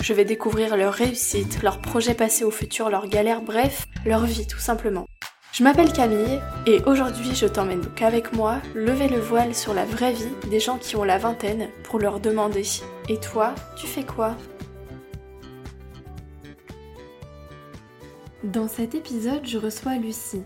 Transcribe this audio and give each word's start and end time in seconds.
Je 0.00 0.12
vais 0.12 0.24
découvrir 0.24 0.76
leur 0.76 0.92
réussite, 0.92 1.62
leurs 1.62 1.80
projets 1.80 2.14
passés 2.14 2.44
au 2.44 2.50
futur, 2.50 2.90
leurs 2.90 3.08
galères, 3.08 3.42
bref, 3.42 3.86
leur 4.04 4.24
vie 4.24 4.46
tout 4.46 4.58
simplement. 4.58 5.06
Je 5.52 5.64
m'appelle 5.64 5.92
Camille 5.92 6.40
et 6.66 6.82
aujourd'hui 6.84 7.34
je 7.34 7.46
t'emmène 7.46 7.80
donc 7.80 8.02
avec 8.02 8.34
moi 8.34 8.60
lever 8.74 9.08
le 9.08 9.18
voile 9.18 9.54
sur 9.54 9.72
la 9.72 9.86
vraie 9.86 10.12
vie 10.12 10.28
des 10.50 10.60
gens 10.60 10.76
qui 10.76 10.96
ont 10.96 11.04
la 11.04 11.18
vingtaine 11.18 11.70
pour 11.82 11.98
leur 11.98 12.20
demander 12.20 12.62
Et 13.08 13.18
toi, 13.18 13.54
tu 13.76 13.86
fais 13.86 14.04
quoi? 14.04 14.36
Dans 18.44 18.68
cet 18.68 18.94
épisode, 18.94 19.46
je 19.46 19.58
reçois 19.58 19.96
Lucie. 19.96 20.42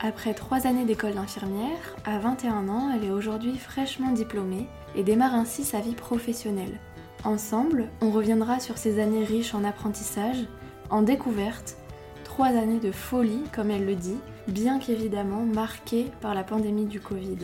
Après 0.00 0.34
trois 0.34 0.66
années 0.66 0.84
d'école 0.84 1.14
d'infirmière, 1.14 1.96
à 2.04 2.18
21 2.18 2.68
ans, 2.68 2.90
elle 2.94 3.04
est 3.04 3.12
aujourd'hui 3.12 3.56
fraîchement 3.56 4.12
diplômée 4.12 4.66
et 4.96 5.02
démarre 5.02 5.34
ainsi 5.34 5.64
sa 5.64 5.80
vie 5.80 5.94
professionnelle. 5.94 6.80
Ensemble, 7.28 7.90
on 8.00 8.10
reviendra 8.10 8.58
sur 8.58 8.78
ces 8.78 8.98
années 9.00 9.22
riches 9.22 9.54
en 9.54 9.62
apprentissage, 9.62 10.46
en 10.88 11.02
découverte, 11.02 11.76
trois 12.24 12.46
années 12.46 12.80
de 12.80 12.90
folie, 12.90 13.42
comme 13.54 13.70
elle 13.70 13.84
le 13.84 13.96
dit, 13.96 14.16
bien 14.46 14.78
qu'évidemment 14.78 15.44
marquées 15.44 16.06
par 16.22 16.34
la 16.34 16.42
pandémie 16.42 16.86
du 16.86 17.00
Covid. 17.00 17.36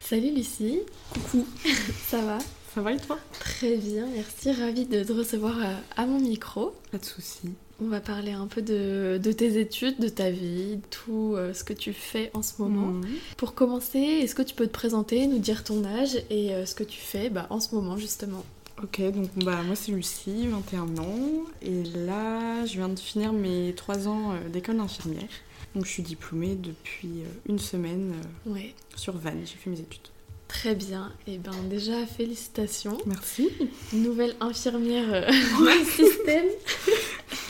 Salut 0.00 0.34
Lucie 0.34 0.80
Coucou 1.14 1.46
Ça 2.08 2.20
va? 2.22 2.38
Ça 2.74 2.82
va 2.82 2.90
et 2.90 2.96
toi? 2.96 3.20
Très 3.38 3.76
bien, 3.76 4.08
merci, 4.12 4.50
ravie 4.50 4.86
de 4.86 5.04
te 5.04 5.12
recevoir 5.12 5.58
euh, 5.58 5.72
à 5.96 6.04
mon 6.04 6.18
micro. 6.18 6.74
Pas 6.90 6.98
de 6.98 7.04
soucis. 7.04 7.54
On 7.84 7.88
va 7.88 8.00
parler 8.00 8.30
un 8.32 8.46
peu 8.46 8.62
de, 8.62 9.18
tes 9.32 9.58
études, 9.58 9.98
de 9.98 10.08
ta 10.08 10.30
vie, 10.30 10.78
tout 10.90 11.34
euh, 11.36 11.52
ce 11.52 11.64
que 11.64 11.72
tu 11.72 11.92
fais 11.92 12.30
en 12.32 12.42
ce 12.42 12.52
moment. 12.62 12.86
Mhm. 12.92 13.06
Pour 13.36 13.54
commencer, 13.54 13.98
est-ce 13.98 14.34
que 14.36 14.42
tu 14.42 14.54
peux 14.54 14.66
te 14.66 14.72
présenter, 14.72 15.26
nous 15.26 15.38
dire 15.40 15.64
ton 15.64 15.84
âge 15.84 16.16
et 16.30 16.54
euh, 16.54 16.64
ce 16.64 16.74
que 16.76 16.84
tu 16.84 17.00
fais 17.00 17.28
bah, 17.28 17.46
en 17.50 17.58
ce 17.58 17.74
moment 17.74 17.96
justement? 17.96 18.44
Ok, 18.82 19.00
donc 19.12 19.28
bah, 19.44 19.62
moi 19.66 19.74
c'est 19.76 19.92
Lucie, 19.92 20.46
21 20.46 20.98
ans, 20.98 21.44
et 21.60 21.82
là 22.06 22.64
je 22.66 22.72
viens 22.74 22.88
de 22.88 22.98
finir 22.98 23.32
mes 23.32 23.72
3 23.76 24.06
ans 24.08 24.32
euh, 24.32 24.48
d'école 24.48 24.76
d'infirmière. 24.76 25.28
Donc 25.74 25.84
je 25.84 25.90
suis 25.90 26.02
diplômée 26.02 26.54
depuis 26.54 27.22
une 27.48 27.58
semaine 27.58 28.12
Ouais, 28.46 28.74
sur 28.94 29.16
Vannes, 29.16 29.40
j'ai 29.44 29.56
fait 29.56 29.70
mes 29.70 29.80
études. 29.80 30.08
très 30.48 30.74
bien. 30.74 31.10
Et 31.26 31.38
ben 31.38 31.52
déjà, 31.70 32.04
félicitations. 32.06 32.98
Merci. 33.06 33.48
Nouvelle 33.92 34.34
infirmière 34.40 35.06
euh, 35.12 35.30
du 35.30 35.84
système. 35.90 36.46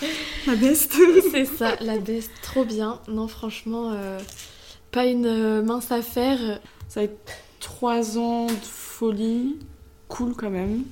La 0.47 0.56
best 0.56 0.95
C'est 1.31 1.45
ça, 1.45 1.77
la 1.81 1.98
baisse, 1.98 2.31
trop 2.42 2.64
bien. 2.64 3.00
Non, 3.08 3.28
franchement, 3.28 3.92
euh, 3.92 4.19
pas 4.91 5.06
une 5.06 5.27
euh, 5.27 5.62
mince 5.62 5.91
affaire. 5.92 6.61
Ça 6.89 7.00
va 7.00 7.05
être 7.05 7.33
3 7.61 8.19
ans 8.19 8.47
de 8.47 8.53
folie, 8.53 9.56
cool 10.08 10.34
quand 10.34 10.50
même, 10.50 10.83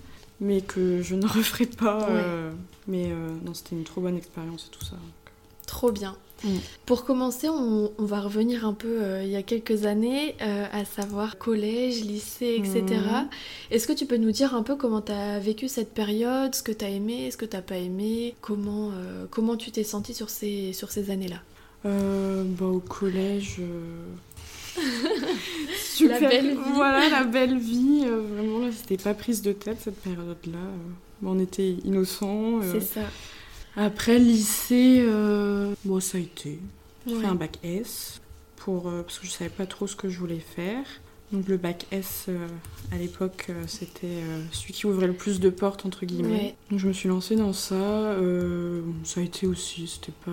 mais 0.41 0.61
que 0.61 1.03
je 1.03 1.14
ne 1.14 1.27
referai 1.27 1.66
pas. 1.66 1.98
Ouais. 1.98 2.06
euh, 2.11 2.50
mais 2.88 3.11
euh, 3.11 3.31
non, 3.44 3.55
c'était 3.55 3.77
une 3.77 3.84
trop 3.84 4.00
bonne 4.00 4.16
expérience 4.16 4.66
et 4.69 4.77
tout 4.77 4.84
ça. 4.84 4.97
Trop 5.66 5.92
bien. 5.92 6.16
Mm. 6.42 6.48
Pour 6.86 7.05
commencer, 7.05 7.48
on, 7.50 7.92
on 7.98 8.05
va 8.05 8.20
revenir 8.20 8.64
un 8.64 8.72
peu 8.72 8.88
euh, 8.88 9.22
il 9.22 9.30
y 9.30 9.36
a 9.36 9.42
quelques 9.42 9.84
années, 9.84 10.34
euh, 10.41 10.65
à 10.72 10.84
savoir 10.84 11.37
collège, 11.38 12.00
lycée, 12.03 12.56
etc. 12.59 12.82
Mhm. 12.88 13.28
Est-ce 13.70 13.87
que 13.87 13.92
tu 13.92 14.06
peux 14.06 14.16
nous 14.16 14.31
dire 14.32 14.54
un 14.54 14.62
peu 14.62 14.76
comment 14.76 15.03
tu 15.03 15.12
as 15.12 15.38
vécu 15.38 15.69
cette 15.69 15.92
période, 15.92 16.54
ce 16.54 16.62
que 16.62 16.72
tu 16.72 16.84
as 16.84 16.88
aimé, 16.88 17.31
ce 17.31 17.37
que 17.37 17.44
tu 17.44 17.56
pas 17.60 17.76
aimé, 17.76 18.34
comment, 18.41 18.91
euh, 18.92 19.26
comment 19.31 19.56
tu 19.56 19.70
t'es 19.70 19.84
senti 19.84 20.15
sur 20.15 20.31
ces, 20.31 20.72
sur 20.72 20.91
ces 20.91 21.10
années-là? 21.10 21.42
Euh, 21.87 22.44
bah, 22.47 22.66
au 22.66 22.81
collège. 22.81 23.56
euh, 23.60 24.81
Super. 25.94 26.20
La 26.20 26.28
belle 26.28 26.50
vie. 26.53 26.59
Voilà, 26.75 27.09
la 27.10 27.25
belle 27.25 27.59
vie. 27.59 28.03
euh, 28.06 28.20
vraiment, 28.34 28.59
là, 28.60 28.69
c'était 28.72 29.03
pas 29.03 29.15
prise 29.15 29.42
de 29.42 29.53
tête 29.53 29.78
cette 29.82 30.00
période-là. 30.00 30.59
euh. 30.59 30.92
On 31.22 31.38
était 31.38 31.72
innocents. 31.84 32.60
euh. 32.62 32.72
C'est 32.72 32.81
ça. 33.00 33.00
Après, 33.76 34.19
lycée, 34.19 34.98
euh, 35.00 35.75
bon, 35.84 36.00
ça 36.00 36.19
a 36.19 36.20
été. 36.20 36.58
J'ai 37.06 37.14
Ouais. 37.14 37.20
fait 37.20 37.26
un 37.26 37.34
bac 37.34 37.58
S 37.62 38.20
pour, 38.56 38.88
euh, 38.88 39.03
parce 39.03 39.19
que 39.19 39.26
je 39.26 39.31
savais 39.31 39.50
pas 39.50 39.66
trop 39.66 39.86
ce 39.86 39.97
que 39.97 40.08
je 40.08 40.19
voulais 40.19 40.41
faire. 40.41 40.84
Donc, 41.32 41.47
le 41.47 41.56
bac 41.56 41.86
S, 41.92 42.26
euh, 42.28 42.47
à 42.91 42.98
l'époque, 42.98 43.47
euh, 43.50 43.62
c'était 43.69 44.06
euh, 44.09 44.42
celui 44.50 44.75
qui 44.75 44.86
ouvrait 44.86 45.06
le 45.06 45.12
plus 45.12 45.38
de 45.38 45.48
portes, 45.48 45.86
entre 45.86 46.04
guillemets. 46.04 46.28
Ouais. 46.28 46.54
Donc, 46.72 46.80
je 46.80 46.88
me 46.88 46.92
suis 46.92 47.09
lancée 47.09 47.36
dans 47.36 47.53
ça. 47.53 48.16
ça 49.04 49.20
a 49.20 49.22
été 49.22 49.47
aussi, 49.47 49.86
c'était 49.86 50.12
pas. 50.25 50.32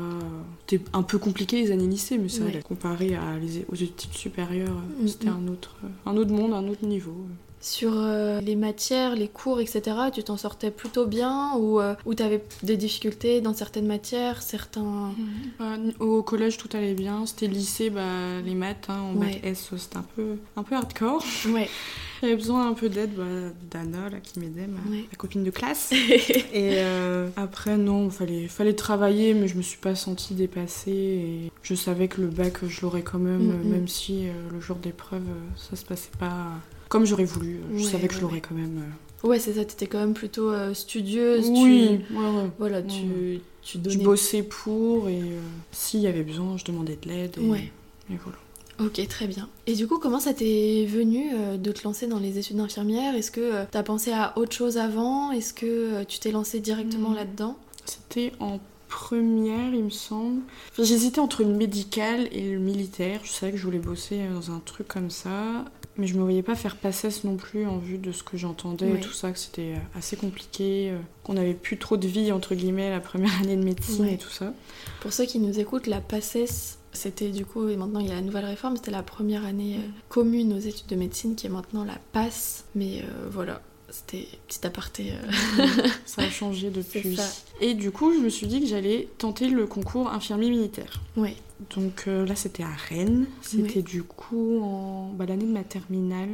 C'était 0.68 0.84
un 0.94 1.04
peu 1.04 1.20
compliqué 1.20 1.62
les 1.62 1.70
années 1.72 1.86
lycée, 1.88 2.18
mais 2.18 2.30
ça, 2.30 2.44
Ouais. 2.44 2.60
comparé 2.68 3.14
à 3.16 3.38
les, 3.38 3.64
aux 3.72 3.76
études 3.76 4.14
supérieures, 4.14 4.82
Mm, 5.00 5.08
c'était 5.08 5.30
mm. 5.30 5.38
un, 5.48 5.48
autre, 5.52 5.76
un 6.08 6.18
autre 6.18 6.32
monde, 6.32 6.54
un 6.54 6.68
autre 6.68 6.84
niveau. 6.86 7.28
Sur 7.60 7.94
euh, 7.96 8.40
les 8.40 8.56
matières, 8.56 9.16
les 9.16 9.28
cours, 9.28 9.60
etc., 9.60 9.82
tu 10.14 10.24
t'en 10.24 10.38
sortais 10.38 10.70
plutôt 10.72 11.06
bien 11.08 11.54
ou, 11.58 11.80
euh, 11.80 11.96
ou 12.06 12.14
tu 12.14 12.22
avais 12.22 12.44
des 12.64 12.78
difficultés 12.78 13.42
dans 13.42 13.54
certaines 13.54 13.88
matières, 13.88 14.42
certains... 14.44 15.12
Bah, 15.60 15.76
au 16.00 16.22
collège, 16.22 16.58
tout 16.58 16.70
allait 16.74 16.94
bien. 16.94 17.26
C'était 17.26 17.48
lycée, 17.48 17.90
bah, 17.90 18.42
les 18.46 18.54
maths, 18.56 18.86
hein, 18.90 19.00
en 19.02 19.14
bac 19.14 19.28
Ouais. 19.44 19.50
S, 19.50 19.72
c'était 19.76 19.98
un 19.98 20.06
peu, 20.16 20.36
un 20.56 20.64
peu 20.64 20.76
hardcore. 20.76 21.24
Ouais, 21.48 21.68
J'avais 22.22 22.36
besoin 22.36 22.68
un 22.68 22.74
peu 22.74 22.90
d'aide 22.90 23.14
bah, 23.16 23.24
d'Anna, 23.72 24.10
là, 24.10 24.20
qui 24.22 24.40
m'aidait, 24.40 24.68
ma, 24.68 24.80
Ouais. 24.92 25.06
ma 25.12 25.18
copine 25.18 25.44
de 25.44 25.52
classe. 25.52 25.92
et 25.92 26.42
euh, 26.54 27.28
après, 27.38 27.78
non, 27.78 28.10
fallait, 28.12 28.48
fallait 28.48 28.74
travailler, 28.76 29.34
mais 29.34 29.48
je 29.48 29.56
me 29.58 29.62
suis 29.64 29.78
pas 29.80 29.96
sentie 29.96 30.36
dépassée. 30.36 30.92
Et 30.92 31.52
je 31.64 31.74
savais 31.76 32.08
que 32.08 32.22
le 32.22 32.28
bac, 32.28 32.66
je 32.68 32.82
l'aurais 32.82 33.02
quand 33.04 33.20
même, 33.20 33.48
Mm, 33.48 33.68
mm. 33.68 33.72
même 33.72 33.88
si 33.88 34.28
euh, 34.28 34.32
le 34.52 34.60
jour 34.62 34.78
d'épreuve, 34.78 35.24
ça 35.56 35.76
se 35.76 35.84
passait 35.86 36.12
pas 36.20 36.46
comme 36.90 37.06
j'aurais 37.06 37.26
voulu. 37.26 37.60
Je 37.74 37.84
Ouais, 37.86 37.92
savais 37.92 38.08
que 38.08 38.14
je 38.16 38.22
l'aurais 38.22 38.36
ouais. 38.36 38.42
quand 38.42 38.56
même. 38.56 38.82
euh. 39.24 39.28
ouais 39.28 39.40
c'est 39.40 39.54
ça, 39.54 39.66
t'étais 39.66 39.88
quand 39.88 40.00
même 40.00 40.14
plutôt 40.14 40.52
euh, 40.52 40.74
studieuse. 40.74 41.46
tu- 41.46 41.52
Oui, 41.52 42.00
ouais. 42.12 42.50
Voilà, 42.60 42.82
tu, 42.82 43.40
tu 43.62 43.80
Je 43.88 43.98
bossais 44.00 44.44
pour 44.44 45.10
et 45.10 45.20
euh, 45.22 45.40
s'il 45.72 46.00
y 46.02 46.08
avait 46.08 46.24
besoin, 46.24 46.58
je 46.58 46.66
demandais 46.66 46.98
de 47.02 47.08
l'aide. 47.10 47.36
Et, 47.42 47.46
Ouais. 47.50 47.72
et 48.12 48.16
voilà. 48.24 48.38
Ok, 48.80 49.02
très 49.08 49.26
bien. 49.26 49.50
Et 49.66 49.74
du 49.74 49.88
coup, 49.88 49.98
comment 49.98 50.20
ça 50.20 50.36
t'est 50.36 50.86
venu 50.88 51.32
euh, 51.34 51.58
de 51.58 51.72
te 51.72 51.84
lancer 51.84 52.06
dans 52.06 52.20
les 52.20 52.38
études 52.38 52.58
d'infirmière? 52.58 53.16
Est-ce 53.16 53.32
que 53.32 53.42
euh, 53.42 53.64
t'as 53.72 53.82
pensé 53.82 54.12
à 54.12 54.38
autre 54.38 54.56
chose 54.56 54.78
avant? 54.78 55.32
Est-ce 55.32 55.52
que 55.54 55.66
euh, 55.66 56.04
tu 56.08 56.20
t'es 56.20 56.30
lancé 56.32 56.60
directement 56.60 57.10
Mm. 57.10 57.16
là-dedans? 57.16 57.58
C'était 57.86 58.34
en 58.40 58.60
première, 58.88 59.74
il 59.74 59.86
me 59.86 59.90
semble. 59.90 60.42
Enfin, 60.72 60.84
J'hésitais 60.84 61.20
entre 61.20 61.44
le 61.44 61.54
médical 61.54 62.28
et 62.32 62.52
le 62.52 62.60
militaire. 62.60 63.22
Je 63.24 63.32
savais 63.32 63.52
que 63.52 63.58
je 63.58 63.64
voulais 63.64 63.80
bosser 63.80 64.28
dans 64.34 64.52
un 64.52 64.60
truc 64.60 64.88
comme 64.88 65.10
ça. 65.10 65.66
Mais 65.98 66.06
je 66.06 66.16
me 66.16 66.22
voyais 66.22 66.44
pas 66.44 66.56
faire 66.56 66.76
PACES 66.76 67.24
non 67.24 67.38
plus 67.38 67.66
en 67.66 67.80
vue 67.80 67.98
de 67.98 68.12
ce 68.12 68.22
que 68.22 68.38
j'entendais 68.38 68.88
et 68.88 69.00
tout 69.00 69.14
ça, 69.14 69.32
que 69.32 69.40
c'était 69.40 69.74
assez 69.96 70.16
compliqué, 70.16 70.92
euh, 70.92 71.00
qu'on 71.24 71.34
n'avait 71.34 71.56
plus 71.56 71.78
trop 71.80 71.98
de 71.98 72.08
vie, 72.08 72.32
entre 72.32 72.54
guillemets, 72.54 72.92
la 72.92 73.00
première 73.00 73.36
année 73.42 73.56
de 73.56 73.64
médecine 73.64 74.06
et 74.06 74.18
tout 74.18 74.30
ça. 74.30 74.54
Pour 75.02 75.12
ceux 75.12 75.26
qui 75.26 75.40
nous 75.40 75.60
écoutent, 75.60 75.88
la 75.88 76.00
PACES, 76.00 76.78
c'était 76.98 77.30
du 77.30 77.46
coup, 77.46 77.70
et 77.70 77.78
maintenant 77.78 78.00
il 78.00 78.08
y 78.08 78.12
a 78.12 78.16
la 78.16 78.22
nouvelle 78.22 78.46
réforme, 78.46 78.76
c'était 78.76 78.92
la 78.92 79.04
première 79.04 79.46
année 79.46 79.78
euh, 79.78 79.88
commune 80.10 80.54
aux 80.54 80.60
études 80.60 80.88
de 80.88 80.96
médecine 80.96 81.36
qui 81.36 81.48
est 81.48 81.50
maintenant 81.50 81.84
la 81.84 81.98
PASS. 82.12 82.66
Mais 82.76 83.02
euh, 83.02 83.28
voilà, 83.30 83.62
c'était 83.90 84.28
petit 84.48 84.66
aparté. 84.66 85.12
euh. 85.14 85.68
ça 86.06 86.24
a 86.24 86.30
changé 86.30 86.70
depuis. 86.70 87.18
Et 87.62 87.74
du 87.74 87.92
coup, 87.92 88.14
je 88.14 88.20
me 88.20 88.30
suis 88.30 88.48
dit 88.48 88.60
que 88.62 88.68
j'allais 88.68 89.08
tenter 89.18 89.48
le 89.50 89.66
concours 89.66 90.10
infirmier 90.10 90.50
militaire. 90.50 91.02
Ouais, 91.16 91.36
Donc 91.76 92.06
euh, 92.08 92.26
là, 92.26 92.36
c'était 92.36 92.64
à 92.64 92.74
Rennes. 92.90 93.26
C'était 93.42 93.78
Ouais. 93.78 93.82
du 93.82 94.04
coup 94.04 94.60
en 94.62 95.12
bah, 95.14 95.26
l'année 95.26 95.46
de 95.46 95.52
ma 95.52 95.64
terminale, 95.64 96.30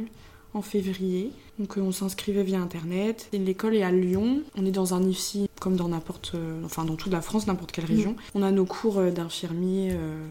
en 0.52 0.62
février. 0.62 1.30
Donc 1.58 1.78
euh, 1.78 1.80
on 1.80 1.92
s'inscrivait 1.92 2.42
via 2.42 2.58
Internet. 2.60 3.28
Et 3.32 3.38
l'école 3.38 3.74
est 3.76 3.82
à 3.82 3.92
Lyon. 3.92 4.42
On 4.56 4.66
est 4.66 4.70
dans 4.72 4.94
un 4.94 5.02
IFSI, 5.08 5.48
comme 5.60 5.76
dans 5.76 5.88
n'importe... 5.88 6.34
enfin, 6.64 6.84
dans 6.84 6.96
toute 6.96 7.12
la 7.12 7.22
France, 7.22 7.46
n'importe 7.46 7.72
quelle 7.72 7.86
région. 7.86 8.12
Mm. 8.12 8.16
On 8.34 8.42
a 8.42 8.50
nos 8.50 8.64
cours 8.66 9.00
d'infirmiers 9.02 9.90
euh, 9.92 10.26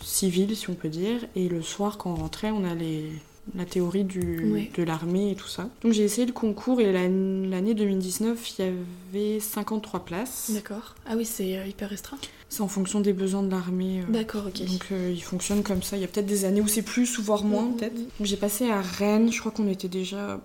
civils, 0.00 0.56
si 0.56 0.70
on 0.70 0.74
peut 0.74 0.88
dire. 0.88 1.20
Et 1.36 1.48
le 1.48 1.60
soir, 1.62 1.98
quand 1.98 2.12
on 2.12 2.14
rentrait, 2.16 2.50
on 2.52 2.64
a 2.64 2.74
les... 2.74 3.10
La 3.56 3.64
théorie 3.64 4.04
du, 4.04 4.52
Ouais. 4.52 4.70
de 4.76 4.82
l'armée 4.82 5.32
et 5.32 5.34
tout 5.34 5.48
ça. 5.48 5.68
Donc 5.82 5.92
j'ai 5.92 6.04
essayé 6.04 6.26
le 6.26 6.32
concours 6.32 6.80
et 6.80 6.92
l'an- 6.92 7.48
l'année 7.48 7.74
2019, 7.74 8.58
il 8.58 8.64
y 8.64 8.68
avait 8.68 9.40
53 9.40 10.04
places. 10.04 10.50
d'accord. 10.54 10.94
Ah 11.06 11.14
oui, 11.16 11.24
c'est 11.24 11.58
euh, 11.58 11.66
hyper 11.66 11.88
restreint. 11.90 12.18
C'est 12.48 12.62
en 12.62 12.68
fonction 12.68 13.00
des 13.00 13.12
besoins 13.12 13.42
de 13.42 13.50
l'armée. 13.50 14.00
euh, 14.08 14.12
D'accord, 14.12 14.44
ok. 14.46 14.64
donc 14.66 14.86
euh, 14.92 15.10
il 15.12 15.22
fonctionne 15.22 15.62
comme 15.62 15.82
ça. 15.82 15.96
Il 15.96 16.00
y 16.00 16.04
a 16.04 16.08
peut-être 16.08 16.26
des 16.26 16.44
années 16.44 16.60
où 16.60 16.68
c'est 16.68 16.82
plus 16.82 17.18
ou 17.18 17.22
voire 17.22 17.44
moins 17.44 17.64
Mhm. 17.64 17.76
peut-être. 17.76 17.94
Donc, 17.96 18.08
J'ai 18.22 18.36
passé 18.36 18.70
à 18.70 18.80
Rennes, 18.80 19.32
je 19.32 19.40
crois 19.40 19.52
qu'on 19.52 19.68
était 19.68 19.88
déjà 19.88 20.40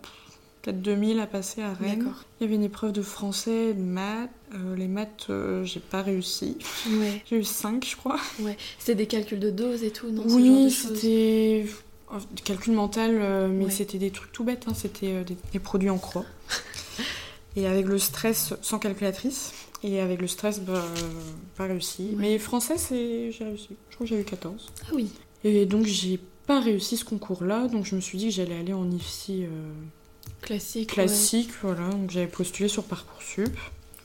peut-être 0.61 0.81
2000 0.81 1.19
à 1.19 1.27
passer 1.27 1.61
à 1.61 1.73
Rennes. 1.73 1.99
D'accord. 1.99 2.23
Il 2.39 2.43
y 2.43 2.47
avait 2.47 2.55
une 2.55 2.63
épreuve 2.63 2.91
de 2.91 3.01
français, 3.03 3.73
de 3.73 3.81
maths. 3.81 4.29
Euh, 4.55 4.75
les 4.75 4.87
maths, 4.87 5.27
euh, 5.29 5.63
j'ai 5.63 5.79
pas 5.79 6.01
réussi. 6.01 6.57
Ouais, 6.89 7.21
J'ai 7.29 7.37
eu 7.37 7.43
5, 7.43 7.85
je 7.87 7.95
crois. 7.95 8.19
ouais. 8.39 8.57
C'était 8.79 8.95
des 8.95 9.05
calculs 9.07 9.39
de 9.39 9.51
doses 9.51 9.83
et 9.83 9.91
tout, 9.91 10.09
non 10.09 10.23
oui, 10.27 10.71
c'était 10.71 11.65
du 12.33 12.43
calcul 12.43 12.73
mental, 12.73 13.17
euh, 13.19 13.47
mais 13.47 13.65
Ouais. 13.65 13.71
c'était 13.71 13.97
des 13.97 14.11
trucs 14.11 14.31
tout 14.31 14.43
bêtes. 14.43 14.65
hein. 14.67 14.73
C'était 14.75 15.11
euh, 15.13 15.23
des, 15.23 15.35
des 15.53 15.59
produits 15.59 15.89
en 15.89 15.97
croix. 15.97 16.25
et 17.55 17.67
avec 17.67 17.85
le 17.87 17.97
stress, 17.99 18.53
sans 18.61 18.79
calculatrice. 18.79 19.53
Et 19.83 19.99
avec 19.99 20.19
le 20.21 20.27
stress, 20.27 20.61
bah, 20.61 20.83
pas 21.57 21.65
réussi. 21.65 22.03
Ouais. 22.11 22.15
Mais 22.17 22.39
français, 22.39 22.77
c'est 22.77 23.31
j'ai 23.31 23.43
réussi. 23.43 23.69
Je 23.89 23.95
crois 23.95 24.07
que 24.07 24.13
j'ai 24.15 24.19
eu 24.19 24.23
14. 24.23 24.71
Ah 24.83 24.91
oui, 24.95 25.09
Et 25.43 25.65
donc, 25.65 25.85
j'ai 25.85 26.19
pas 26.47 26.59
réussi 26.59 26.97
ce 26.97 27.05
concours-là. 27.05 27.67
Donc, 27.67 27.85
je 27.85 27.95
me 27.95 28.01
suis 28.01 28.17
dit 28.17 28.25
que 28.29 28.31
j'allais 28.33 28.57
aller 28.57 28.73
en 28.73 28.89
IFSI 28.89 29.43
euh, 29.45 29.47
classique. 30.41 30.91
classique. 30.91 31.49
Voilà. 31.61 31.89
Donc, 31.89 32.09
j'avais 32.11 32.27
postulé 32.27 32.67
sur 32.69 32.83
Parcoursup. 32.83 33.49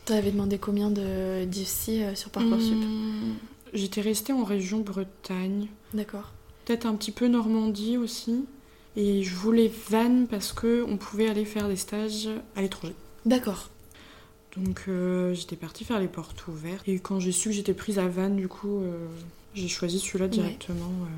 T'avais 0.04 0.32
demandé 0.32 0.58
combien 0.58 0.90
de 0.90 1.44
d'IFSI 1.44 2.02
euh, 2.02 2.14
sur 2.14 2.30
Parcoursup? 2.30 2.72
Hum, 2.72 3.36
J'étais 3.72 4.00
restée 4.00 4.32
en 4.32 4.42
région 4.44 4.80
Bretagne. 4.80 5.68
D'accord. 5.94 6.32
Peut-être 6.70 6.86
un 6.86 6.94
petit 6.94 7.10
peu 7.10 7.26
Normandie 7.26 7.96
aussi. 7.96 8.44
Et 8.96 9.22
je 9.24 9.34
voulais 9.34 9.70
Vannes 9.88 10.26
parce 10.28 10.52
que 10.52 10.84
on 10.88 10.96
pouvait 10.96 11.28
aller 11.28 11.44
faire 11.44 11.68
des 11.68 11.76
stages 11.76 12.28
à 12.56 12.62
l'étranger. 12.62 12.94
D'accord. 13.26 13.68
Donc 14.56 14.82
euh, 14.88 15.32
j'étais 15.34 15.56
partie 15.56 15.84
faire 15.84 15.98
les 16.00 16.08
portes 16.08 16.46
ouvertes. 16.48 16.88
Et 16.88 16.98
quand 17.00 17.18
j'ai 17.20 17.32
su 17.32 17.48
que 17.50 17.54
j'étais 17.54 17.74
prise 17.74 17.98
à 17.98 18.06
Vannes, 18.08 18.36
du 18.36 18.48
coup, 18.48 18.82
euh, 18.82 19.06
j'ai 19.54 19.68
choisi 19.68 19.98
celui-là 19.98 20.28
directement. 20.28 20.84
euh. 21.02 21.16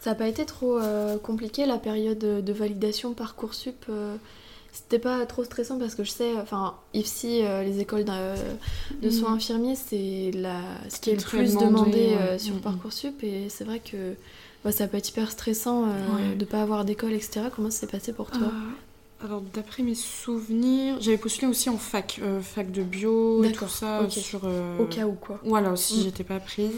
Ça 0.00 0.10
n'a 0.10 0.16
pas 0.16 0.26
été 0.28 0.44
trop 0.46 0.80
compliqué 1.22 1.64
la 1.66 1.78
période 1.78 2.18
de 2.18 2.52
validation 2.52 3.14
Parcoursup 3.14 3.86
C'était 4.72 4.98
pas 4.98 5.24
trop 5.26 5.44
stressant 5.44 5.78
parce 5.78 5.94
que 5.94 6.02
je 6.02 6.10
sais, 6.10 6.32
enfin, 6.40 6.74
IFSI, 6.94 7.42
euh, 7.44 7.62
les 7.62 7.78
écoles 7.80 8.04
de 9.02 9.10
soins 9.10 9.30
Mhm. 9.30 9.36
infirmiers, 9.36 9.76
c'est 9.76 10.30
la... 10.34 10.60
ce 10.88 10.98
qui 10.98 11.10
est 11.10 11.16
le 11.16 11.22
plus 11.22 11.50
demandé, 11.54 11.66
demandé 11.66 11.98
ouais. 11.98 12.16
euh, 12.16 12.38
sur 12.38 12.54
Mhm. 12.54 12.60
Parcoursup. 12.62 13.22
Et 13.22 13.48
c'est 13.48 13.64
vrai 13.64 13.78
que 13.80 14.14
bah, 14.64 14.72
ça 14.72 14.86
peut 14.88 14.96
être 14.96 15.08
hyper 15.08 15.30
stressant 15.30 15.84
euh, 15.88 16.16
Ouais. 16.30 16.34
de 16.36 16.44
pas 16.44 16.62
avoir 16.62 16.84
d'école, 16.84 17.12
etc. 17.12 17.46
Comment 17.54 17.70
ça 17.70 17.80
s'est 17.80 17.86
passé 17.86 18.12
pour 18.12 18.30
toi 18.30 18.48
Euh, 18.48 19.24
alors 19.26 19.40
d'après 19.40 19.82
mes 19.82 19.94
souvenirs, 19.94 20.96
j'avais 21.00 21.16
postulé 21.18 21.46
aussi 21.46 21.68
en 21.70 21.78
fac, 21.78 22.18
euh, 22.22 22.40
fac 22.40 22.70
de 22.72 22.82
bio 22.82 23.42
et 23.44 23.52
tout 23.52 23.68
ça 23.68 24.02
ok. 24.02 24.10
sur. 24.10 24.40
euh, 24.44 24.78
Au 24.78 24.86
cas 24.86 25.06
où, 25.06 25.12
quoi. 25.12 25.40
Voilà, 25.44 25.76
si 25.76 25.98
Mm. 25.98 26.02
j'étais 26.02 26.24
pas 26.24 26.40
prise. 26.40 26.74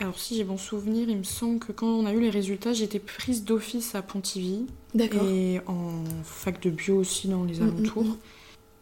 Alors 0.00 0.18
si 0.18 0.36
j'ai 0.36 0.44
bon 0.44 0.56
souvenir, 0.58 1.08
il 1.08 1.16
me 1.16 1.24
semble 1.24 1.58
que 1.58 1.72
quand 1.72 1.86
on 1.88 2.06
a 2.06 2.12
eu 2.12 2.20
les 2.20 2.30
résultats, 2.30 2.72
j'étais 2.72 3.00
prise 3.00 3.44
d'office 3.44 3.94
à 3.96 4.02
Pontivy 4.02 4.66
D'accord. 4.94 5.24
et 5.24 5.60
en 5.66 6.04
fac 6.22 6.62
de 6.62 6.70
bio 6.70 6.96
aussi 6.98 7.26
dans 7.28 7.42
les 7.44 7.56
Mm, 7.60 7.64
mm, 7.64 7.68
alentours. 7.78 8.04
mm. 8.04 8.16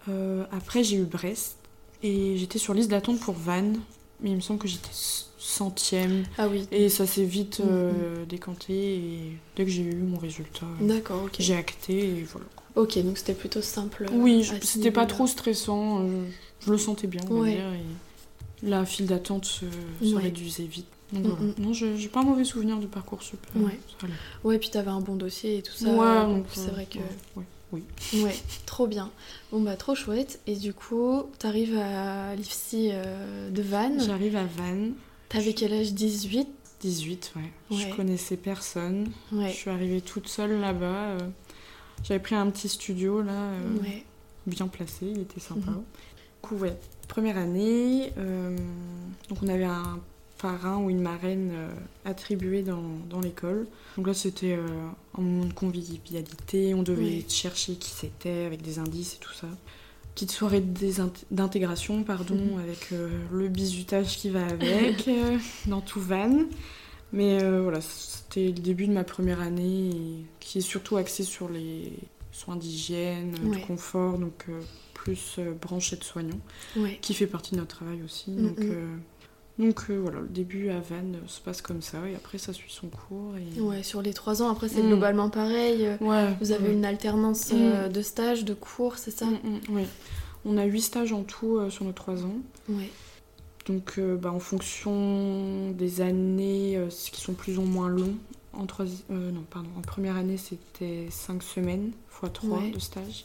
Euh, 0.08 0.44
après 0.52 0.84
j'ai 0.84 0.96
eu 0.98 1.04
Brest 1.04 1.56
et 2.02 2.36
j'étais 2.36 2.58
sur 2.58 2.74
liste 2.74 2.90
d'attente 2.90 3.18
pour 3.20 3.34
Vannes, 3.34 3.80
mais 4.20 4.30
il 4.30 4.36
me 4.36 4.40
semble 4.40 4.58
que 4.60 4.68
j'étais 4.68 4.90
centième 5.46 6.24
Ah 6.38 6.48
oui. 6.48 6.66
et 6.72 6.88
ça 6.88 7.06
s'est 7.06 7.24
vite 7.24 7.60
Mm, 7.60 7.64
euh, 7.68 8.24
décanté 8.26 8.74
et 8.96 9.32
dès 9.56 9.64
que 9.64 9.70
j'ai 9.70 9.82
eu 9.82 9.94
mon 9.96 10.18
résultat, 10.18 10.66
D'accord, 10.80 11.24
ok. 11.24 11.36
j'ai 11.38 11.54
acté 11.56 12.08
et 12.18 12.22
voilà. 12.24 12.46
Ok, 12.74 12.98
donc 13.02 13.16
c'était 13.16 13.34
plutôt 13.34 13.62
simple. 13.62 14.04
euh, 14.10 14.14
Oui, 14.16 14.44
c'était 14.62 14.90
pas 14.90 15.06
trop 15.06 15.26
stressant, 15.26 16.00
euh, 16.02 16.24
je, 16.60 16.66
je 16.66 16.70
le 16.72 16.78
sentais 16.78 17.06
bien, 17.06 17.22
on 17.30 17.34
va 17.34 17.40
Ouais. 17.40 17.54
dire. 17.54 17.72
Et 17.72 18.66
la 18.68 18.84
file 18.84 19.06
d'attente 19.06 19.44
se, 19.44 19.64
se 20.02 20.14
Ouais. 20.14 20.22
réduisait 20.24 20.64
vite. 20.64 20.86
Donc 21.12 21.24
Mm, 21.24 21.28
voilà. 21.28 21.42
mm. 21.42 21.54
Non, 21.58 21.72
j'ai 21.72 22.08
pas 22.08 22.20
un 22.20 22.24
mauvais 22.24 22.44
souvenir 22.44 22.78
de 22.78 22.86
Parcoursup. 22.86 23.38
euh, 23.56 23.60
Ouais. 23.60 23.78
Ouais, 24.44 24.58
puis 24.58 24.70
t'avais 24.70 24.90
un 24.90 25.00
bon 25.00 25.14
dossier 25.16 25.58
et 25.58 25.62
tout 25.62 25.72
ça. 25.74 25.86
ouais, 25.88 26.24
donc 26.34 26.46
c'est 26.52 26.68
euh, 26.68 26.72
vrai 26.72 26.86
que. 26.90 26.98
ouais, 26.98 27.04
ouais, 27.36 27.44
oui. 27.72 27.82
Ouais, 28.22 28.36
trop 28.66 28.86
bien. 28.86 29.10
Bon 29.52 29.60
bah 29.60 29.76
trop 29.76 29.94
chouette. 29.94 30.40
Et 30.46 30.56
du 30.56 30.72
coup, 30.74 31.22
t'arrives 31.38 31.76
à 31.78 32.34
l'IFSI 32.34 32.90
euh, 32.92 33.50
de 33.50 33.62
Vannes. 33.62 34.02
J'arrive 34.04 34.36
à 34.36 34.44
Vannes, 34.44 34.92
T'avais 35.28 35.52
quel 35.54 35.72
âge? 35.72 35.92
18 35.92 36.48
18, 36.80 37.32
ouais. 37.36 37.42
Ouais. 37.70 37.88
Je 37.90 37.96
connaissais 37.96 38.36
personne. 38.36 39.10
Je 39.32 39.36
Ouais. 39.38 39.52
suis 39.52 39.70
arrivée 39.70 40.00
toute 40.02 40.28
seule 40.28 40.60
là-bas. 40.60 40.84
euh, 41.16 41.18
J'avais 42.04 42.20
pris 42.20 42.34
un 42.34 42.48
petit 42.50 42.68
studio 42.68 43.22
là, 43.22 43.32
euh, 43.32 43.78
Ouais. 43.80 44.04
bien 44.46 44.68
placé, 44.68 45.06
il 45.06 45.20
était 45.20 45.40
sympa. 45.40 45.70
Du 45.70 45.76
coup, 46.42 46.56
ouais, 46.56 46.76
première 47.08 47.38
année, 47.38 48.12
euh, 48.18 48.56
donc 49.30 49.38
on 49.42 49.48
avait 49.48 49.64
un 49.64 49.98
parrain 50.38 50.76
ou 50.76 50.90
une 50.90 51.00
marraine 51.00 51.50
euh, 51.54 51.70
attribuée 52.04 52.62
dans, 52.62 52.82
dans 53.08 53.20
l'école. 53.20 53.66
Donc 53.96 54.06
là, 54.06 54.14
c'était 54.14 54.52
un 55.16 55.20
moment 55.20 55.46
de 55.46 55.52
convivialité, 55.54 56.74
on 56.74 56.82
devait 56.82 57.24
chercher 57.26 57.74
qui 57.76 57.90
c'était 57.90 58.44
avec 58.44 58.60
des 58.60 58.78
indices 58.78 59.14
et 59.14 59.18
tout 59.18 59.32
ça. 59.32 59.48
Petite 60.16 60.30
soirée 60.32 60.62
de 60.62 60.90
d'intégration, 61.30 62.02
pardon, 62.02 62.36
Mhm. 62.36 62.58
avec 62.58 62.88
euh, 62.92 63.10
le 63.30 63.48
bisutage 63.48 64.16
qui 64.16 64.30
va 64.30 64.46
avec, 64.46 65.06
euh, 65.08 65.36
dans 65.66 65.82
tout 65.82 66.00
van. 66.00 66.32
Mais 67.12 67.42
euh, 67.42 67.60
voilà, 67.60 67.80
c'était 67.82 68.46
le 68.46 68.52
début 68.52 68.86
de 68.86 68.92
ma 68.94 69.04
première 69.04 69.40
année, 69.42 69.90
et 69.90 70.24
qui 70.40 70.58
est 70.58 70.62
surtout 70.62 70.96
axée 70.96 71.22
sur 71.22 71.50
les 71.50 71.92
soins 72.32 72.56
d'hygiène, 72.56 73.34
Ouais. 73.44 73.60
de 73.60 73.66
confort, 73.66 74.18
donc 74.18 74.46
plus 74.94 75.38
branche 75.60 75.92
aide-soignant, 75.92 76.40
Ouais. 76.78 76.98
qui 77.02 77.12
fait 77.12 77.26
partie 77.26 77.52
de 77.52 77.60
notre 77.60 77.76
travail 77.76 78.00
aussi. 78.02 78.30
Mm, 78.30 78.42
Donc, 78.48 78.58
mm. 78.60 79.00
Donc 79.58 79.84
euh, 79.90 79.96
voilà, 79.98 80.20
le 80.20 80.28
début 80.28 80.68
à 80.70 80.80
Vannes 80.80 81.16
euh, 81.22 81.28
se 81.28 81.40
passe 81.40 81.62
comme 81.62 81.80
ça, 81.82 81.98
et 82.08 82.14
après 82.14 82.38
ça 82.38 82.52
suit 82.52 82.70
son 82.72 82.88
cours. 82.88 83.34
Et... 83.36 83.60
Ouais, 83.60 83.82
sur 83.82 84.02
les 84.02 84.12
trois 84.12 84.42
ans, 84.42 84.50
après 84.50 84.68
c'est 84.68 84.82
Mm. 84.82 84.88
globalement 84.88 85.30
pareil. 85.30 85.86
Euh, 85.86 85.96
Ouais, 86.00 86.34
Vous 86.40 86.52
avez 86.52 86.68
ouais. 86.68 86.74
une 86.74 86.84
alternance 86.84 87.50
euh, 87.54 87.88
de 87.88 88.02
stage, 88.02 88.44
de 88.44 88.54
cours, 88.54 88.98
c'est 88.98 89.10
ça? 89.10 89.26
Mm, 89.26 89.38
mm, 89.42 89.60
oui. 89.70 89.82
On 90.44 90.58
a 90.58 90.64
huit 90.64 90.82
stages 90.82 91.12
en 91.12 91.22
tout 91.22 91.56
euh, 91.58 91.70
sur 91.70 91.84
nos 91.84 91.92
trois 91.92 92.22
ans. 92.24 92.36
Ouais. 92.68 92.90
Donc, 93.66 93.94
euh, 93.98 94.16
bah, 94.16 94.30
en 94.30 94.38
fonction 94.38 95.72
des 95.72 96.00
années 96.00 96.78
qui 97.12 97.20
sont 97.20 97.32
plus 97.34 97.58
ou 97.58 97.62
moins 97.62 97.88
longs, 97.88 98.14
en, 98.52 98.64
euh, 99.10 99.30
non, 99.32 99.42
pardon, 99.50 99.68
en 99.76 99.80
première 99.80 100.16
année, 100.16 100.36
c'était 100.36 101.08
5 101.10 101.42
semaines, 101.42 101.90
x 102.22 102.32
3 102.32 102.58
Ouais. 102.58 102.70
de 102.70 102.78
stage. 102.78 103.24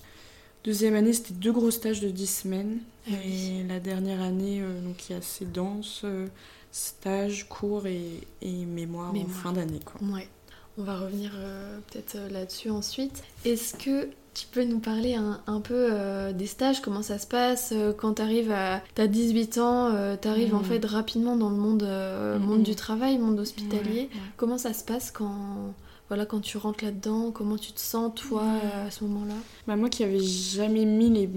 Deuxième 0.63 0.95
année, 0.95 1.13
c'était 1.13 1.33
deux 1.33 1.51
gros 1.51 1.71
stages 1.71 2.01
de 2.01 2.09
10 2.09 2.27
semaines. 2.41 2.79
Ah 3.07 3.11
oui. 3.25 3.61
et 3.61 3.63
la 3.67 3.79
dernière 3.79 4.21
année, 4.21 4.61
euh, 4.61 4.79
donc, 4.81 5.09
il 5.09 5.13
y 5.13 5.15
a 5.15 5.17
assez 5.17 5.45
dense, 5.45 6.01
euh, 6.03 6.27
stage, 6.71 7.47
cours 7.49 7.87
et, 7.87 8.21
et 8.43 8.65
mémoire, 8.65 9.11
Mémoire. 9.11 9.31
en 9.31 9.41
fin 9.41 9.53
d'année. 9.53 9.79
Ouais. 10.01 10.27
On 10.77 10.83
va 10.83 10.97
revenir 10.99 11.31
euh, 11.35 11.79
peut-être 11.91 12.15
euh, 12.15 12.29
là-dessus 12.29 12.69
ensuite. 12.69 13.23
Est-ce 13.43 13.75
que 13.75 14.07
tu 14.33 14.45
peux 14.51 14.63
nous 14.63 14.79
parler 14.79 15.15
un, 15.15 15.41
un 15.47 15.59
peu 15.59 15.73
euh, 15.91 16.31
des 16.31 16.45
stages, 16.47 16.79
comment 16.81 17.01
ça 17.01 17.17
se 17.17 17.27
passe? 17.27 17.71
Euh, 17.73 17.91
quand 17.91 18.13
t'arrives 18.13 18.51
à... 18.51 18.81
T'as 18.95 19.07
18 19.07 19.57
ans, 19.57 19.87
euh, 19.93 20.15
t'arrives 20.15 20.53
en 20.55 20.59
Mhm. 20.59 20.65
fait 20.65 20.85
rapidement 20.85 21.35
dans 21.35 21.49
le 21.49 21.57
monde, 21.57 21.83
monde 22.39 22.63
du 22.63 22.75
travail, 22.75 23.17
monde 23.17 23.39
hospitalier. 23.39 24.09
Comment 24.37 24.57
ça 24.59 24.73
se 24.73 24.83
passe 24.85 25.09
quand, 25.11 25.73
voilà, 26.11 26.25
quand 26.25 26.41
tu 26.41 26.57
rentres 26.57 26.83
là-dedans 26.83 27.31
Comment 27.31 27.55
tu 27.57 27.71
te 27.71 27.79
sens 27.79 28.11
toi 28.13 28.43
à 28.85 28.91
ce 28.91 29.05
moment-là? 29.05 29.33
Bah, 29.65 29.77
moi 29.77 29.87
qui 29.87 30.03
avais 30.03 30.19
jamais 30.19 30.83
mis 30.83 31.09
les 31.09 31.29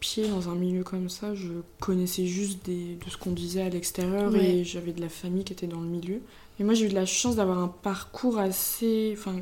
pieds 0.00 0.26
dans 0.26 0.48
un 0.48 0.54
milieu 0.54 0.82
comme 0.84 1.10
ça, 1.10 1.34
je 1.34 1.48
connaissais 1.80 2.24
juste 2.24 2.64
des- 2.64 2.94
de 3.04 3.10
ce 3.10 3.18
qu'on 3.18 3.32
disait 3.32 3.60
à 3.60 3.68
l'extérieur 3.68 4.32
Ouais. 4.32 4.56
et 4.60 4.64
j'avais 4.64 4.92
de 4.92 5.02
la 5.02 5.10
famille 5.10 5.44
qui 5.44 5.52
était 5.52 5.66
dans 5.66 5.82
le 5.82 5.86
milieu. 5.86 6.22
Et 6.58 6.64
moi 6.64 6.72
j'ai 6.72 6.86
eu 6.86 6.88
de 6.88 6.94
la 6.94 7.04
chance 7.04 7.36
d'avoir 7.36 7.58
un 7.58 7.68
parcours 7.68 8.38
assez, 8.38 9.14
enfin 9.18 9.36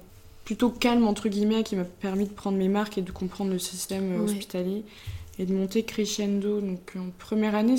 plutôt 0.45 0.71
calme 0.71 1.07
entre 1.07 1.29
guillemets 1.29 1.63
qui 1.63 1.77
m'a 1.77 1.85
permis 1.85 2.25
de 2.27 2.33
prendre 2.33 2.59
mes 2.59 2.67
marques 2.69 2.99
et 2.99 3.03
de 3.03 3.13
comprendre 3.13 3.53
le 3.53 3.61
système 3.61 4.11
euh, 4.15 4.19
Ouais. 4.19 4.25
hospitalier 4.25 4.83
et 5.39 5.47
de 5.47 5.55
monter 5.55 5.85
crescendo. 5.85 6.61
Donc 6.61 6.95
en 6.99 7.11
première 7.17 7.55
année, 7.55 7.77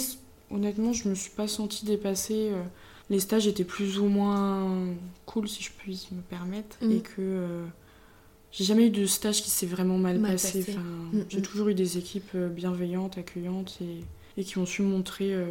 honnêtement, 0.49 0.93
je 0.93 1.09
me 1.09 1.15
suis 1.15 1.31
pas 1.31 1.49
sentie 1.49 1.83
dépassée. 1.83 2.51
euh, 2.53 2.63
Les 3.11 3.19
stages 3.19 3.45
étaient 3.45 3.63
plus 3.65 3.99
ou 3.99 4.05
moins 4.07 4.85
cool 5.27 5.47
si 5.47 5.61
je 5.61 5.69
puis 5.77 6.07
me 6.13 6.21
permettre 6.21 6.77
Mhm. 6.81 6.91
et 6.91 6.99
que 7.01 7.11
euh, 7.19 7.65
j'ai 8.51 8.63
jamais 8.63 8.87
eu 8.87 8.89
de 8.89 9.05
stage 9.05 9.43
qui 9.43 9.49
s'est 9.49 9.65
vraiment 9.65 9.97
mal, 9.97 10.17
Mal 10.19 10.31
passé. 10.31 10.59
passé. 10.59 10.71
Enfin, 10.71 10.81
Mhm. 11.13 11.25
J'ai 11.29 11.41
toujours 11.41 11.67
eu 11.67 11.73
des 11.75 11.97
équipes 11.97 12.31
euh, 12.35 12.47
bienveillantes, 12.47 13.17
accueillantes 13.17 13.77
et, 13.81 14.05
et 14.39 14.45
qui 14.45 14.57
ont 14.59 14.65
su 14.65 14.81
montrer 14.81 15.33
euh, 15.33 15.45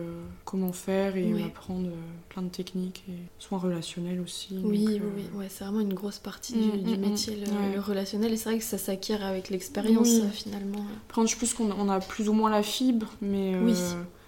comment 0.46 0.72
faire 0.72 1.16
et 1.18 1.34
Ouais. 1.34 1.42
euh, 1.70 1.88
plein 2.30 2.40
de 2.42 2.48
techniques, 2.48 3.04
et 3.10 3.12
soins 3.38 3.58
relationnels 3.58 4.20
aussi. 4.20 4.58
Oui, 4.64 4.84
donc, 4.86 4.94
oui, 4.94 5.00
oui. 5.16 5.38
Ouais, 5.38 5.46
c'est 5.50 5.64
vraiment 5.64 5.80
une 5.80 5.92
grosse 5.92 6.18
partie 6.18 6.56
Mm, 6.56 6.70
du, 6.70 6.78
du 6.78 6.96
mm, 6.96 7.00
métier, 7.00 7.36
mm. 7.36 7.40
le, 7.40 7.46
Ouais. 7.50 7.74
le 7.74 7.80
relationnel. 7.80 8.32
Et 8.32 8.36
c'est 8.38 8.48
vrai 8.48 8.58
que 8.58 8.64
ça 8.64 8.78
s'acquiert 8.78 9.22
avec 9.22 9.50
l'expérience 9.50 10.08
Oui. 10.08 10.22
finalement. 10.32 10.86
Après, 11.10 11.26
je 11.26 11.36
pense 11.36 11.52
qu'on 11.52 11.70
on 11.72 11.90
a 11.90 12.00
plus 12.00 12.30
ou 12.30 12.32
moins 12.32 12.48
la 12.48 12.62
fibre, 12.62 13.08
mais. 13.20 13.54
Oui. 13.62 13.74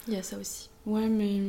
Il 0.06 0.12
y 0.12 0.16
a 0.18 0.22
ça 0.22 0.36
aussi. 0.38 0.68
Ouais, 0.84 1.08
mais. 1.08 1.40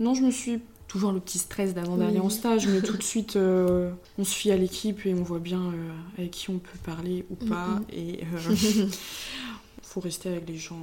Non, 0.00 0.14
je 0.14 0.22
me 0.22 0.32
suis. 0.32 0.60
Toujours 0.88 1.12
le 1.12 1.20
petit 1.20 1.38
stress 1.38 1.74
d'avant 1.74 1.96
d'aller 1.96 2.14
Oui. 2.18 2.20
en 2.26 2.30
stage, 2.30 2.66
mais 2.66 2.80
tout 2.80 2.96
de 2.96 3.02
suite, 3.14 3.36
euh, 3.36 3.90
on 4.18 4.24
se 4.24 4.34
fie 4.34 4.50
à 4.50 4.56
l'équipe 4.56 5.04
et 5.06 5.14
on 5.14 5.22
voit 5.22 5.38
bien 5.38 5.60
euh, 5.60 5.90
avec 6.16 6.30
qui 6.32 6.50
on 6.50 6.58
peut 6.58 6.78
parler 6.84 7.24
ou 7.30 7.34
pas. 7.34 7.66
mm. 7.66 7.84
Et 7.92 8.20
euh, 8.34 8.54
faut 9.82 10.00
rester 10.00 10.30
avec 10.30 10.48
les 10.48 10.56
gens 10.56 10.80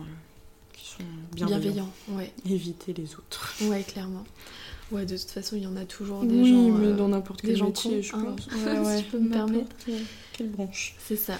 qui 0.73 0.85
sont 0.91 0.97
bienveillants. 1.33 1.59
Bienveillant, 1.59 1.89
ouais. 2.09 2.31
Éviter 2.49 2.93
les 2.93 3.15
autres. 3.15 3.53
Ouais, 3.63 3.81
clairement. 3.83 4.23
Ouais, 4.91 5.05
de 5.07 5.17
toute 5.17 5.31
façon, 5.31 5.55
il 5.55 5.63
y 5.63 5.67
en 5.67 5.75
a 5.77 5.85
toujours 5.85 6.21
des 6.23 6.35
oui, 6.39 6.51
gens. 6.51 6.77
mais 6.77 6.87
euh, 6.87 6.95
dans 6.95 7.07
n'importe 7.07 7.41
quel 7.41 7.55
gens 7.57 7.65
métier, 7.67 7.91
cons, 7.97 8.01
je 8.03 8.15
hein, 8.15 8.35
pense. 8.35 8.43
si 8.97 9.03
je 9.03 9.09
peux 9.11 9.19
me 9.19 9.31
permettre. 9.31 9.75
Quelle, 10.33 10.49
branche 10.51 10.95
C'est 11.03 11.15
ça. 11.15 11.39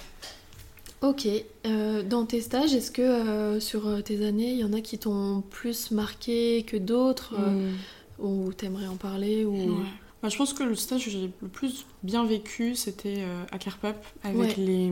Ok. 1.02 1.28
Euh, 1.68 2.02
dans 2.02 2.26
tes 2.26 2.42
stages, 2.42 2.74
est-ce 2.74 2.90
que 2.90 3.04
euh, 3.04 3.60
sur 3.60 4.04
tes 4.04 4.26
années, 4.26 4.52
il 4.54 4.58
y 4.58 4.64
en 4.64 4.74
a 4.74 4.82
qui 4.82 4.98
t'ont 4.98 5.44
plus 5.52 5.92
marqué 5.92 6.64
que 6.64 6.78
d'autres 6.78 7.36
euh, 7.38 7.70
Mm. 7.70 7.74
Ou 8.20 8.54
t'aimerais 8.54 8.88
en 8.88 8.96
parler 8.96 9.46
ou... 9.46 9.54
Ouais. 9.56 9.86
Bah, 10.24 10.30
je 10.30 10.38
pense 10.38 10.54
que 10.54 10.64
le 10.64 10.76
stage 10.76 11.06
que 11.06 11.12
j'ai 11.12 11.30
le 11.42 11.48
plus 11.48 11.86
bien 12.02 12.26
vécu, 12.26 12.76
c'était 12.76 13.18
euh, 13.20 13.44
à 13.52 13.58
Carpap, 13.60 14.04
avec 14.24 14.40
Ouais. 14.40 14.56
les, 14.58 14.92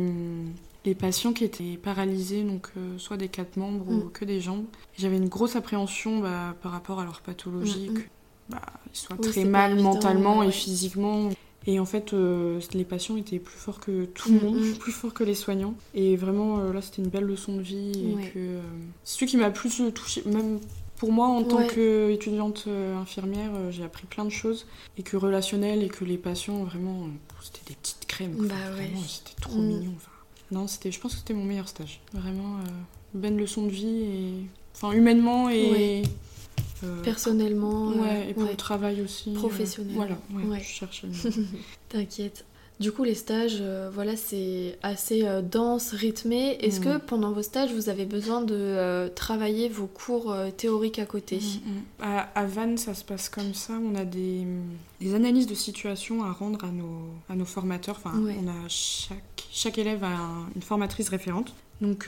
les 0.86 0.94
patients 0.96 1.34
qui 1.34 1.44
étaient 1.46 1.78
paralysés, 1.78 2.44
donc 2.44 2.68
euh, 2.78 2.98
soit 3.00 3.18
des 3.18 3.30
quatre 3.30 3.58
membres 3.58 3.88
ou 3.90 3.94
Mm. 4.06 4.12
que 4.12 4.26
des 4.26 4.42
jambes. 4.42 4.66
J'avais 4.98 5.18
une 5.18 5.30
grosse 5.30 5.56
appréhension 5.56 6.20
bah, 6.20 6.56
par 6.62 6.72
rapport 6.74 7.00
à 7.00 7.06
leur 7.06 7.22
pathologie, 7.22 7.90
Mm, 7.90 7.94
mm. 7.94 7.98
que, 7.98 8.02
bah, 8.50 8.62
ils 8.94 8.98
soient 8.98 9.16
Oui, 9.20 9.30
très 9.30 9.46
mal 9.46 9.72
évident, 9.72 9.94
mentalement 9.94 10.40
ouais. 10.40 10.50
et 10.50 10.52
physiquement. 10.52 11.30
Et 11.66 11.80
en 11.80 11.86
fait, 11.86 12.14
euh, 12.14 12.60
les 12.74 12.84
patients 12.84 13.16
étaient 13.16 13.40
plus 13.40 13.58
forts 13.58 13.80
que 13.80 14.04
tout 14.06 14.30
le 14.34 14.40
Mm, 14.40 14.44
monde, 14.44 14.58
mm. 14.60 14.74
plus 14.76 14.92
forts 14.92 15.14
que 15.14 15.24
les 15.24 15.34
soignants. 15.36 15.74
Et 15.96 16.16
vraiment, 16.18 16.60
euh, 16.60 16.74
là, 16.74 16.82
c'était 16.82 17.02
une 17.02 17.08
belle 17.10 17.24
leçon 17.24 17.56
de 17.56 17.62
vie. 17.62 17.92
Et 18.12 18.16
Ouais. 18.16 18.32
que 18.34 18.38
euh, 18.40 18.62
celui 19.06 19.26
qui 19.28 19.38
m'a 19.38 19.50
plus 19.50 19.82
touché, 19.94 20.22
même 20.26 20.60
pour 21.04 21.12
moi, 21.12 21.28
en 21.28 21.44
tant 21.44 21.68
qu'étudiante 21.68 22.64
euh, 22.68 22.96
infirmière, 22.98 23.52
euh, 23.54 23.72
j'ai 23.72 23.84
appris 23.84 24.06
plein 24.06 24.24
de 24.24 24.30
choses. 24.30 24.66
Et 24.98 25.04
que 25.04 25.18
relationnel, 25.18 25.84
et 25.84 25.90
que 25.90 26.06
les 26.06 26.18
patients, 26.18 26.64
vraiment, 26.64 27.04
euh, 27.04 27.34
c'était 27.42 27.60
des 27.68 27.76
petites 27.76 28.06
crèmes. 28.08 28.48
Bah 28.48 28.56
ouais. 28.78 28.90
C'était 29.06 29.42
trop 29.42 29.58
Mm. 29.60 29.66
mignon. 29.68 29.92
Enfin, 29.98 30.12
non, 30.52 30.68
c'était, 30.68 30.94
je 30.94 31.02
pense 31.02 31.12
que 31.12 31.18
c'était 31.20 31.34
mon 31.34 31.44
meilleur 31.44 31.68
stage. 31.68 32.00
Vraiment, 32.14 32.56
euh, 32.60 32.70
une 33.16 33.20
belle 33.20 33.36
leçon 33.36 33.64
de 33.64 33.72
vie. 33.72 34.00
Et... 34.04 34.34
Enfin, 34.76 34.94
humainement 34.94 35.50
et... 35.50 35.72
Ouais. 35.72 36.04
euh, 36.86 37.02
Personnellement 37.04 37.88
Ouais, 37.90 38.30
et 38.30 38.34
pour 38.34 38.44
le 38.44 38.56
travail 38.56 39.02
aussi. 39.02 39.34
Professionnel. 39.34 39.94
voilà, 39.96 40.16
je 40.30 41.06
mot. 41.08 41.36
T'inquiète. 41.90 42.46
Du 42.80 42.92
coup, 42.92 43.04
les 43.04 43.14
stages, 43.16 43.60
euh, 43.62 43.90
voilà, 43.94 44.16
c'est 44.18 44.78
assez 44.82 45.26
euh, 45.26 45.42
dense, 45.42 45.92
rythmé. 45.92 46.58
Est-ce 46.60 46.80
Mm. 46.80 46.84
que 46.84 46.98
pendant 46.98 47.32
vos 47.32 47.42
stages, 47.44 47.72
vous 47.72 47.88
avez 47.88 48.06
besoin 48.06 48.42
de 48.42 48.56
euh, 48.56 49.10
travailler 49.10 49.70
vos 49.70 49.86
cours 49.86 50.36
théoriques 50.58 51.00
à 51.00 51.06
côté? 51.06 51.38
Mm, 51.38 51.70
mm. 51.70 51.82
À, 52.02 52.20
à 52.36 52.46
Vannes, 52.46 52.78
ça 52.78 52.94
se 52.94 53.04
passe 53.04 53.30
comme 53.30 53.54
ça. 53.54 53.74
On 53.74 53.96
a 53.96 54.04
des, 54.06 54.46
des 55.00 55.14
analyses 55.16 55.48
de 55.48 55.56
situation 55.56 56.24
à 56.24 56.32
rendre 56.32 56.66
à 56.66 56.70
nos, 56.72 57.00
à 57.30 57.36
nos 57.36 57.46
formateurs. 57.46 58.00
Enfin, 58.04 58.18
Ouais. 58.20 58.36
on 58.44 58.48
a 58.50 58.68
chaque, 58.68 59.46
chaque 59.52 59.78
élève 59.78 60.04
a 60.04 60.08
un- 60.08 60.48
une 60.56 60.62
formatrice 60.64 61.10
référente. 61.10 61.54
Donc, 61.80 62.06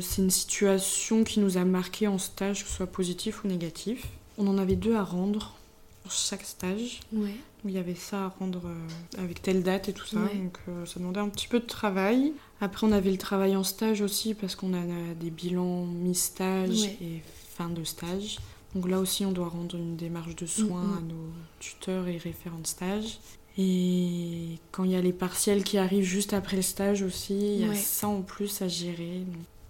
c'est 0.00 0.22
une 0.22 0.30
situation 0.30 1.22
qui 1.24 1.40
nous 1.40 1.58
a 1.58 1.64
marqué 1.64 2.06
en 2.08 2.18
stage, 2.18 2.64
que 2.64 2.68
ce 2.70 2.76
soit 2.76 2.86
positif 2.86 3.44
ou 3.44 3.48
négatif. 3.48 4.06
On 4.38 4.46
en 4.46 4.56
avait 4.58 4.76
deux 4.76 4.94
à 4.94 5.02
rendre 5.04 5.54
pour 6.02 6.12
chaque 6.12 6.42
stage. 6.44 7.00
Ouais. 7.12 7.34
où 7.64 7.68
il 7.68 7.74
y 7.74 7.78
avait 7.78 7.94
ça 7.94 8.24
à 8.24 8.28
rendre 8.40 8.62
euh, 8.66 9.20
avec 9.22 9.40
telle 9.40 9.62
date 9.62 9.88
et 9.88 9.92
tout 9.92 10.06
ça. 10.06 10.18
Ouais. 10.18 10.34
Donc 10.34 10.58
euh, 10.68 10.84
ça 10.84 10.98
demandait 10.98 11.20
un 11.20 11.28
petit 11.28 11.46
peu 11.48 11.60
de 11.60 11.66
travail. 11.66 12.32
Après, 12.60 12.86
on 12.86 12.92
avait 12.92 13.10
le 13.12 13.18
travail 13.18 13.54
en 13.56 13.62
stage 13.64 14.00
aussi 14.00 14.34
parce 14.34 14.56
qu'on 14.56 14.74
a 14.74 14.82
des 15.20 15.30
bilans 15.30 15.84
mi-stage 15.86 16.82
Ouais. 16.82 16.98
et 17.00 17.22
fin 17.56 17.68
de 17.68 17.84
stage. 17.84 18.38
Donc 18.74 18.88
là 18.88 18.98
aussi, 18.98 19.24
on 19.26 19.32
doit 19.32 19.48
rendre 19.48 19.76
une 19.76 19.96
démarche 19.96 20.34
de 20.34 20.46
soins 20.46 20.96
à 20.98 21.00
nos 21.02 21.30
tuteurs 21.60 22.08
et 22.08 22.16
référents 22.16 22.58
de 22.58 22.66
stage. 22.66 23.18
Et 23.58 24.58
quand 24.70 24.84
il 24.84 24.92
y 24.92 24.96
a 24.96 25.00
les 25.02 25.12
partiels 25.12 25.62
qui 25.62 25.76
arrivent 25.78 26.04
juste 26.04 26.32
après 26.32 26.56
le 26.56 26.62
stage 26.62 27.02
aussi, 27.02 27.34
il 27.34 27.60
y 27.60 27.64
a 27.64 27.68
Ouais. 27.68 27.74
ça 27.76 28.08
en 28.08 28.22
plus 28.22 28.62
à 28.62 28.68
gérer. 28.68 29.24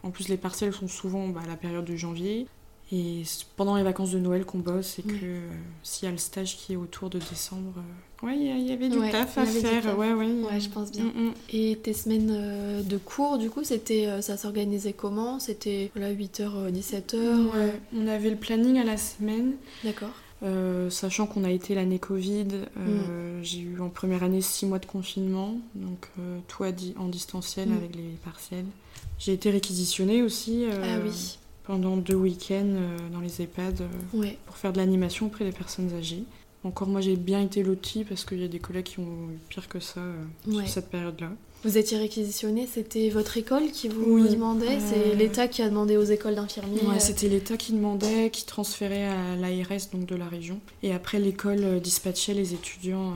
En 0.04 0.10
plus, 0.10 0.28
les 0.28 0.36
partiels 0.36 0.72
sont 0.72 0.88
souvent 0.88 1.28
bah, 1.28 1.40
à 1.44 1.46
la 1.48 1.56
période 1.56 1.84
de 1.84 1.96
janvier. 1.96 2.46
Et 2.90 3.22
c'est 3.24 3.46
pendant 3.56 3.76
les 3.76 3.82
vacances 3.82 4.10
de 4.10 4.18
Noël 4.18 4.44
qu'on 4.44 4.58
bosse 4.58 4.98
et 4.98 5.02
Ouais. 5.06 5.12
que 5.14 5.24
euh, 5.24 5.40
s'il 5.82 6.04
y 6.06 6.08
a 6.08 6.12
le 6.12 6.18
stage 6.18 6.56
qui 6.58 6.74
est 6.74 6.76
autour 6.76 7.08
de 7.08 7.18
décembre, 7.18 7.72
euh, 7.78 8.26
ouais, 8.26 8.36
il 8.36 8.66
y 8.68 8.72
avait 8.72 8.90
du 8.90 8.98
Ouais, 8.98 9.10
taf 9.10 9.38
à 9.38 9.46
faire. 9.46 9.82
taf. 9.82 9.96
Ouais, 9.96 10.12
ouais. 10.12 10.26
Ouais, 10.26 10.60
je 10.60 10.68
pense 10.68 10.90
bien. 10.92 11.04
Mm, 11.04 11.28
mm. 11.28 11.32
Et 11.54 11.78
tes 11.82 11.94
semaines 11.94 12.30
euh, 12.30 12.82
de 12.82 12.98
cours, 12.98 13.38
du 13.38 13.48
coup, 13.48 13.64
c'était, 13.64 14.20
ça 14.20 14.36
s'organisait 14.36 14.92
comment? 14.92 15.40
C'était 15.40 15.90
voilà, 15.94 16.12
8h, 16.12 16.70
17h 16.70 17.16
Ouais, 17.54 17.80
On 17.96 18.06
avait 18.06 18.28
le 18.30 18.36
planning 18.36 18.78
à 18.78 18.84
la 18.84 18.98
semaine, 18.98 19.52
D'accord. 19.84 20.10
euh, 20.42 20.90
sachant 20.90 21.26
qu'on 21.26 21.44
a 21.44 21.50
été 21.50 21.74
l'année 21.74 21.98
Covid. 21.98 22.48
euh, 22.76 23.38
Mm. 23.40 23.42
J'ai 23.42 23.60
eu 23.60 23.80
en 23.80 23.88
première 23.88 24.22
année 24.22 24.42
six 24.42 24.66
mois 24.66 24.78
de 24.78 24.86
confinement, 24.86 25.54
donc 25.74 26.06
euh, 26.20 26.38
tout 26.46 26.62
à 26.64 26.72
di- 26.72 26.94
en 26.98 27.08
distanciel 27.08 27.70
Mm. 27.70 27.76
avec 27.78 27.96
les 27.96 28.10
partiels. 28.22 28.66
J'ai 29.18 29.32
été 29.32 29.50
réquisitionnée 29.50 30.20
aussi 30.22 30.64
ah 30.70 30.98
oui, 31.02 31.38
pendant 31.64 31.96
deux 31.96 32.14
week-ends 32.14 32.64
euh, 32.74 32.96
dans 33.12 33.20
les 33.20 33.40
EHPAD 33.42 33.82
euh, 33.82 34.18
ouais. 34.18 34.38
pour 34.46 34.56
faire 34.56 34.72
de 34.72 34.78
l'animation 34.78 35.26
auprès 35.26 35.44
des 35.44 35.52
personnes 35.52 35.90
âgées. 35.98 36.24
Encore 36.64 36.88
moi 36.88 37.00
j'ai 37.00 37.16
bien 37.16 37.40
été 37.40 37.62
lotie 37.62 38.04
parce 38.04 38.24
qu'il 38.24 38.40
y 38.40 38.44
a 38.44 38.48
des 38.48 38.58
collègues 38.60 38.84
qui 38.84 39.00
ont 39.00 39.30
eu 39.30 39.38
pire 39.48 39.68
que 39.68 39.80
ça 39.80 40.00
euh, 40.00 40.14
Ouais. 40.46 40.64
sur 40.64 40.74
cette 40.74 40.90
période-là. 40.90 41.30
Vous 41.64 41.78
étiez 41.78 41.96
réquisitionné, 41.96 42.66
c'était 42.72 43.08
votre 43.08 43.36
école 43.36 43.70
qui 43.70 43.88
vous 43.88 44.02
Oui. 44.20 44.28
demandait? 44.28 44.80
C'est 44.80 45.12
Euh, 45.12 45.14
l'État 45.14 45.46
qui 45.46 45.62
a 45.62 45.68
demandé 45.68 45.96
aux 45.96 46.02
écoles 46.02 46.34
d'infirmiers 46.34 46.80
Ouais, 46.82 46.98
c'était 46.98 47.28
l'État 47.28 47.56
qui 47.56 47.72
demandait, 47.72 48.30
qui 48.30 48.44
transférait 48.44 49.04
à 49.04 49.36
l'ARS 49.36 49.88
donc 49.92 50.06
de 50.06 50.16
la 50.16 50.26
région. 50.26 50.58
Et 50.82 50.92
après 50.92 51.20
l'école 51.20 51.78
dispatchait 51.80 52.34
les 52.34 52.54
étudiants 52.54 53.12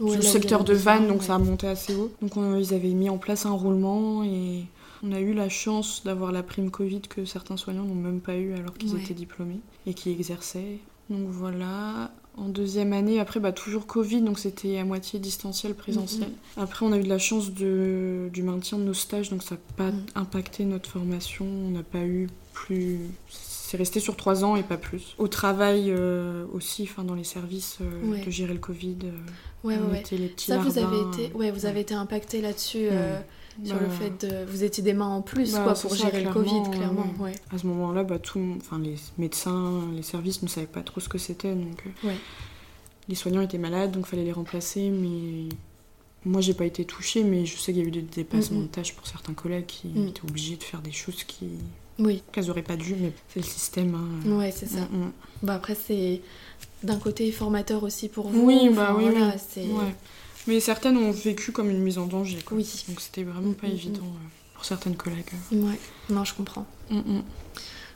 euh, 0.00 0.04
ouais, 0.04 0.18
y 0.18 0.22
secteur 0.22 0.64
de 0.64 0.74
Vannes, 0.74 1.08
donc 1.08 1.20
ouais. 1.20 1.26
ça 1.26 1.36
a 1.36 1.38
monté 1.38 1.66
assez 1.68 1.94
haut. 1.94 2.12
Donc 2.20 2.36
on- 2.36 2.56
ils 2.58 2.74
avaient 2.74 2.88
mis 2.88 3.08
en 3.08 3.16
place 3.16 3.46
un 3.46 3.50
roulement 3.52 4.24
et 4.24 4.64
on 5.02 5.12
a 5.12 5.20
eu 5.20 5.32
la 5.34 5.48
chance 5.48 6.02
d'avoir 6.04 6.32
la 6.32 6.42
prime 6.42 6.70
Covid 6.70 7.00
que 7.02 7.24
certains 7.24 7.56
soignants 7.56 7.84
n'ont 7.84 7.94
même 7.94 8.20
pas 8.20 8.36
eu 8.36 8.52
alors 8.54 8.74
qu'ils 8.74 8.94
Ouais. 8.94 9.00
étaient 9.02 9.14
diplômés 9.14 9.60
et 9.86 9.94
qui 9.94 10.10
exerçaient. 10.10 10.78
Donc 11.08 11.26
voilà. 11.28 12.12
En 12.36 12.48
deuxième 12.48 12.92
année, 12.92 13.18
après, 13.18 13.40
bah, 13.40 13.50
toujours 13.52 13.86
Covid, 13.86 14.22
donc 14.22 14.38
c'était 14.38 14.78
à 14.78 14.84
moitié 14.84 15.18
distanciel, 15.18 15.74
présentiel. 15.74 16.28
Mm-hmm. 16.28 16.62
Après, 16.62 16.86
on 16.86 16.92
a 16.92 16.98
eu 16.98 17.02
de 17.02 17.08
la 17.08 17.18
chance 17.18 17.52
de, 17.52 18.30
du 18.32 18.42
maintien 18.44 18.78
de 18.78 18.84
nos 18.84 18.94
stages, 18.94 19.30
donc 19.30 19.42
ça 19.42 19.56
n'a 19.56 19.60
pas 19.76 19.90
Mm. 19.90 20.06
impacté 20.14 20.64
notre 20.64 20.88
formation. 20.88 21.44
On 21.44 21.70
n'a 21.70 21.82
pas 21.82 22.02
eu 22.04 22.28
plus. 22.52 22.98
C'est 23.28 23.76
resté 23.76 23.98
sur 24.00 24.16
trois 24.16 24.44
ans 24.44 24.54
et 24.56 24.62
pas 24.62 24.76
plus. 24.76 25.14
Au 25.18 25.26
travail 25.28 25.86
euh, 25.90 26.44
aussi, 26.52 26.84
enfin 26.84 27.02
dans 27.04 27.14
les 27.16 27.24
services, 27.24 27.78
euh, 27.80 28.10
Ouais. 28.12 28.24
de 28.24 28.30
gérer 28.30 28.52
le 28.54 28.58
Covid. 28.60 28.96
euh, 29.04 29.10
Ouais, 29.66 29.76
on 29.76 29.86
ouais, 29.86 29.92
ouais. 29.92 30.00
était 30.00 30.16
les 30.16 30.28
petits 30.28 30.46
Ça, 30.46 30.58
vous 30.58 30.78
avez 30.78 31.00
été, 31.00 31.32
ouais, 31.34 31.50
vous 31.50 31.66
avez 31.66 31.80
été 31.80 31.94
impacté 31.94 32.40
là-dessus 32.40 32.88
euh, 32.90 33.20
sur 33.64 33.76
Bah, 33.76 33.82
le 33.82 33.88
fait 33.90 34.26
de, 34.26 34.44
vous 34.50 34.64
étiez 34.64 34.82
des 34.82 34.92
mains 34.94 35.06
en 35.08 35.22
plus 35.22 35.52
bah, 35.52 35.62
quoi 35.64 35.74
pour 35.74 35.90
ça, 35.96 36.04
gérer 36.10 36.22
le 36.24 36.30
Covid, 36.32 36.62
clairement. 36.72 37.06
Ouais. 37.18 37.32
À 37.52 37.58
ce 37.58 37.66
moment-là, 37.66 38.04
bah, 38.04 38.18
tout, 38.18 38.40
enfin, 38.56 38.78
les 38.78 38.94
médecins, 39.18 39.80
les 39.94 40.02
services 40.02 40.42
ne 40.42 40.48
savaient 40.48 40.66
pas 40.66 40.82
trop 40.82 41.00
ce 41.00 41.08
que 41.08 41.18
c'était. 41.18 41.54
Donc, 41.54 41.82
euh, 42.04 42.08
Ouais. 42.08 42.16
Les 43.08 43.14
soignants 43.16 43.40
étaient 43.40 43.58
malades, 43.58 43.90
donc 43.92 44.04
il 44.06 44.10
fallait 44.10 44.24
les 44.24 44.32
remplacer. 44.32 44.88
Mais 44.90 45.48
moi, 46.24 46.40
j'ai 46.40 46.54
pas 46.54 46.64
été 46.66 46.84
touchée, 46.84 47.24
mais 47.24 47.44
je 47.46 47.56
sais 47.56 47.72
qu'il 47.72 47.82
y 47.82 47.84
a 47.84 47.88
eu 47.88 47.90
des 47.90 48.02
dépassements 48.02 48.60
Mm, 48.60 48.64
de 48.64 48.68
tâches 48.68 48.94
pour 48.94 49.06
certains 49.06 49.34
collègues 49.34 49.66
qui 49.66 49.88
Mm. 49.88 50.08
étaient 50.08 50.22
obligés 50.28 50.56
de 50.56 50.62
faire 50.62 50.80
des 50.80 50.92
choses 50.92 51.24
qui 51.24 51.48
Oui, 51.98 52.22
qu'elles 52.32 52.50
auraient 52.50 52.62
pas 52.62 52.76
dû, 52.76 52.94
mais 52.98 53.12
c'est 53.28 53.40
le 53.40 53.46
système. 53.46 53.94
hein. 53.94 54.38
ouais, 54.38 54.52
c'est 54.54 54.68
ça. 54.68 54.88
Bah 55.42 55.54
après 55.54 55.74
c'est 55.74 56.20
d'un 56.82 56.98
côté 56.98 57.30
formateur 57.32 57.82
aussi 57.82 58.08
pour 58.08 58.28
vous. 58.28 58.46
Oui, 58.46 58.68
enfin, 58.70 58.92
bah 58.92 58.94
oui, 58.96 59.04
voilà, 59.10 59.34
oui. 59.56 59.62
Ouais. 59.62 59.94
Mais 60.46 60.60
certaines 60.60 60.96
ont 60.96 61.10
vécu 61.12 61.52
comme 61.52 61.70
une 61.70 61.80
mise 61.80 61.98
en 61.98 62.06
danger. 62.06 62.38
Quoi. 62.44 62.56
Oui. 62.56 62.84
Donc 62.88 63.00
c'était 63.00 63.22
vraiment 63.24 63.52
pas 63.52 63.66
Mm, 63.66 63.70
mm, 63.70 63.74
évident 63.74 64.02
euh, 64.04 64.28
pour 64.54 64.64
certaines 64.64 64.96
collègues. 64.96 65.30
Ouais. 65.52 65.78
Non, 66.08 66.24
je 66.24 66.34
comprends. 66.34 66.66
Mm, 66.90 66.96
mm. 66.98 67.22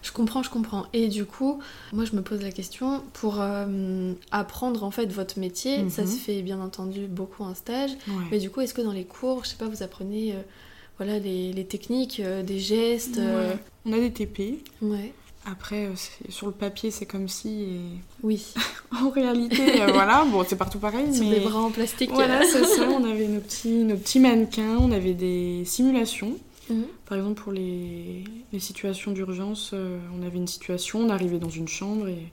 Je 0.03 0.13
comprends, 0.13 0.43
je 0.43 0.51
comprends. 0.51 0.85
Et 0.93 1.09
du 1.09 1.25
coup, 1.25 1.61
moi 1.95 2.05
je 2.05 2.15
me 2.15 2.21
pose 2.21 2.43
la 2.43 2.53
question, 2.53 3.03
pour 3.15 3.41
euh, 3.41 4.13
apprendre 4.31 4.85
en 4.85 4.91
fait 4.91 5.07
votre 5.11 5.39
métier, 5.39 5.89
ça 5.89 6.03
Mhm. 6.03 6.09
se 6.09 6.17
fait 6.19 6.43
bien 6.43 6.61
entendu 6.61 7.07
beaucoup 7.07 7.43
en 7.43 7.55
stage, 7.55 7.93
Ouais. 8.09 8.25
mais 8.31 8.39
du 8.39 8.51
coup, 8.51 8.61
est-ce 8.61 8.75
que 8.75 8.83
dans 8.83 8.93
les 8.93 9.05
cours, 9.07 9.45
je 9.45 9.51
sais 9.51 9.57
pas, 9.57 9.67
vous 9.67 9.83
apprenez 9.83 10.33
euh, 10.35 10.43
voilà, 10.99 11.19
les, 11.19 11.55
les 11.55 11.65
techniques, 11.65 12.21
euh, 12.21 12.43
des 12.43 12.59
gestes 12.61 13.17
Ouais. 13.17 13.57
On 13.87 13.93
a 13.95 13.99
des 13.99 14.13
TP. 14.13 14.63
ouais. 14.83 15.15
Après, 15.47 15.87
euh, 15.87 15.95
sur 16.31 16.47
le 16.47 16.53
papier, 16.53 16.91
c'est 16.91 17.07
comme 17.07 17.29
si. 17.29 17.63
Et... 17.63 17.81
Oui, 18.23 18.55
En 19.03 19.11
réalité, 19.11 19.83
euh, 19.83 19.87
voilà, 19.93 20.25
bon, 20.25 20.45
c'est 20.47 20.57
partout 20.57 20.79
pareil. 20.79 21.15
sur 21.15 21.25
mais... 21.25 21.39
des 21.39 21.41
bras 21.41 21.61
en 21.61 21.71
plastique. 21.71 22.11
Voilà, 22.13 22.43
c'est 22.45 22.65
ça. 22.65 22.89
On 22.89 23.05
avait 23.05 23.29
nos 23.29 23.41
petits, 23.41 23.85
nos 23.85 23.97
petits 23.97 24.21
mannequins, 24.21 24.79
on 24.79 24.91
avait 24.93 25.15
des 25.15 25.65
simulations. 25.65 26.37
Mhm. 26.71 26.85
Par 27.07 27.19
exemple, 27.19 27.43
pour 27.43 27.53
les, 27.53 28.25
les 28.53 28.59
situations 28.59 29.13
d'urgence, 29.13 29.73
euh, 29.75 29.99
on 30.19 30.25
avait 30.25 30.39
une 30.39 30.47
situation, 30.47 31.01
on 31.01 31.11
arrivait 31.11 31.39
dans 31.39 31.51
une 31.51 31.69
chambre 31.69 32.09
et 32.09 32.33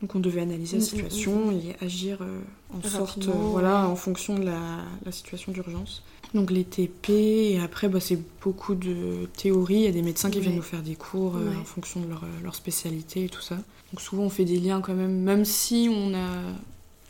donc 0.00 0.14
on 0.14 0.20
devait 0.20 0.40
analyser 0.40 0.78
la 0.78 0.82
Mm, 0.82 0.86
mm, 0.86 0.90
situation 0.90 1.52
et 1.52 1.76
agir 1.84 2.18
euh, 2.22 2.40
en 2.74 2.82
sorte, 2.88 3.28
euh, 3.28 3.32
voilà, 3.32 3.86
en 3.86 3.96
fonction 3.96 4.38
de 4.38 4.44
la, 4.44 4.58
la 5.04 5.12
situation 5.12 5.52
d'urgence. 5.52 6.02
Donc 6.32 6.50
les 6.50 6.64
TP 6.64 7.10
et 7.10 7.60
après, 7.60 7.88
bah, 7.88 8.00
c'est 8.00 8.18
beaucoup 8.42 8.74
de 8.74 9.28
théorie. 9.36 9.74
Il 9.76 9.80
y 9.82 9.86
a 9.88 9.92
des 9.92 10.02
médecins 10.02 10.30
qui 10.30 10.36
Ouais. 10.38 10.42
viennent 10.44 10.56
nous 10.56 10.62
faire 10.62 10.82
des 10.82 10.94
cours 10.94 11.36
euh, 11.36 11.50
Ouais. 11.50 11.56
en 11.56 11.64
fonction 11.64 12.00
de 12.00 12.08
leur, 12.08 12.24
leur 12.42 12.54
spécialité 12.54 13.24
et 13.24 13.28
tout 13.28 13.42
ça. 13.42 13.56
Donc 13.92 14.00
souvent, 14.00 14.22
on 14.22 14.30
fait 14.30 14.44
des 14.44 14.58
liens 14.58 14.80
quand 14.80 14.94
même, 14.94 15.20
même 15.20 15.44
si 15.44 15.88
on 15.92 16.14
a 16.14 16.28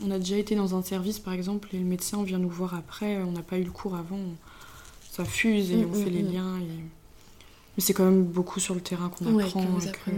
on 0.03 0.11
a 0.11 0.19
déjà 0.19 0.39
été 0.39 0.55
dans 0.57 0.75
un 0.75 0.81
service, 0.83 1.19
par 1.19 1.35
exemple, 1.35 1.69
et 1.75 1.79
le 1.79 1.85
médecin 1.85 2.23
vient 2.25 2.39
nous 2.39 2.49
voir 2.49 2.75
après, 2.75 3.19
on 3.23 3.33
n'a 3.33 3.43
pas 3.43 3.59
eu 3.59 3.65
le 3.65 3.71
cours 3.71 3.95
avant, 3.97 4.17
on- 4.17 4.37
ça 5.13 5.27
fuse 5.27 5.73
et 5.73 5.77
Mm, 5.77 5.91
on 5.91 5.93
fait 5.93 6.09
mm, 6.09 6.13
les 6.15 6.23
mm. 6.23 6.33
liens. 6.33 6.59
et- 6.59 6.63
Mais 7.77 7.83
c'est 7.83 7.93
quand 7.93 8.05
même 8.07 8.25
beaucoup 8.25 8.61
sur 8.61 8.75
le 8.75 8.81
terrain 8.81 9.11
qu'on 9.11 9.35
Ouais, 9.35 9.45
apprend. 9.45 9.63
que 9.63 9.69
vous 9.69 9.91
que-. 9.91 10.11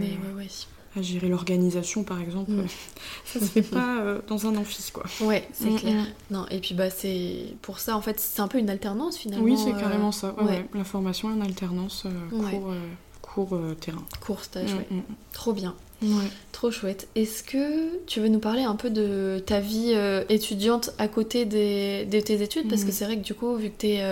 À 0.97 1.01
gérer 1.01 1.27
l'organisation, 1.27 2.03
par 2.03 2.19
exemple. 2.21 2.51
Mm. 2.51 2.65
Ça 3.25 3.39
se 3.39 3.45
fait 3.45 3.61
pas 3.61 3.99
euh, 4.01 4.19
dans 4.27 4.47
un 4.47 4.55
amphi, 4.55 4.91
quoi. 4.91 5.03
Ouais, 5.21 5.47
c'est 5.53 5.69
Mm, 5.71 5.75
clair. 5.79 6.03
mm. 6.03 6.33
Non, 6.33 6.45
et 6.51 6.59
puis 6.59 6.75
bah 6.75 6.89
c'est 6.89 7.45
pour 7.61 7.79
ça 7.79 7.95
en 7.97 8.01
fait, 8.01 8.19
c'est 8.19 8.41
un 8.41 8.47
peu 8.47 8.57
une 8.59 8.69
alternance 8.69 9.17
finalement. 9.17 9.43
Oui, 9.45 9.57
c'est 9.57 9.73
euh, 9.73 9.79
carrément 9.79 10.11
ça. 10.11 10.33
Ouais, 10.37 10.43
ouais. 10.43 10.49
ouais. 10.51 10.65
La 10.73 10.83
formation 10.83 11.29
en 11.29 11.41
alternance, 11.41 12.03
euh, 12.05 12.49
cours, 12.51 12.73
cours 13.21 13.59
terrain. 13.79 14.03
Court 14.21 14.43
stage, 14.43 14.73
ouais. 14.73 14.87
Mm, 14.91 15.01
Trop 15.33 15.53
bien. 15.53 15.75
Ouais. 16.01 16.27
Trop 16.51 16.69
chouette. 16.69 17.07
Est-ce 17.15 17.43
que 17.43 18.03
tu 18.07 18.19
veux 18.19 18.27
nous 18.27 18.39
parler 18.39 18.63
un 18.63 18.75
peu 18.75 18.89
de 18.89 19.41
ta 19.45 19.61
vie 19.61 19.93
euh, 19.95 20.25
étudiante 20.27 20.89
à 20.97 21.07
côté 21.07 21.45
des, 21.45 22.03
de 22.05 22.19
tes 22.19 22.41
études? 22.41 22.67
Parce 22.67 22.83
que 22.83 22.91
c'est 22.91 23.05
vrai 23.05 23.15
que 23.17 23.23
du 23.23 23.33
coup, 23.33 23.55
vu 23.55 23.69
que 23.69 23.77
tu 23.79 23.87
es 23.87 24.03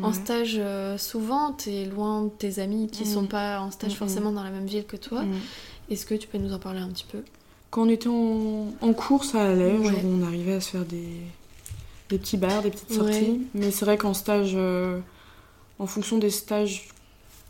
en 0.00 0.08
Ouais. 0.08 0.12
stage 0.14 0.54
euh, 0.58 0.96
souvent, 0.98 1.52
tu 1.52 1.70
es 1.70 1.84
loin 1.86 2.22
de 2.26 2.28
tes 2.30 2.60
amis 2.60 2.86
qui 2.88 3.02
Mhm. 3.02 3.08
sont 3.12 3.26
pas 3.26 3.58
en 3.60 3.72
stage 3.72 3.94
forcément 3.94 4.30
dans 4.30 4.44
la 4.44 4.50
même 4.50 4.66
ville 4.66 4.84
que 4.86 4.96
toi. 4.96 5.24
Est-ce 5.92 6.06
que 6.06 6.14
tu 6.14 6.26
peux 6.28 6.38
nous 6.38 6.52
en 6.52 6.58
parler 6.58 6.80
un 6.80 6.88
petit 6.88 7.04
peu? 7.10 7.18
Quand 7.70 7.82
on 7.82 7.88
était 7.88 8.08
en, 8.08 8.68
en 8.80 8.92
cours, 8.92 9.24
ça 9.24 9.42
allait. 9.50 9.76
Ouais. 9.76 9.90
Genre, 9.90 10.00
on 10.04 10.22
arrivait 10.26 10.54
à 10.54 10.60
se 10.60 10.70
faire 10.70 10.84
des, 10.84 11.08
des 12.08 12.18
petits 12.18 12.36
bars, 12.36 12.62
des 12.62 12.70
petites 12.70 12.92
sorties. 12.92 13.20
Ouais. 13.20 13.38
Mais 13.54 13.70
c'est 13.70 13.84
vrai 13.84 13.96
qu'en 13.98 14.14
stage, 14.14 14.52
euh, 14.54 15.00
en 15.78 15.86
fonction 15.86 16.18
des 16.18 16.30
stages 16.30 16.88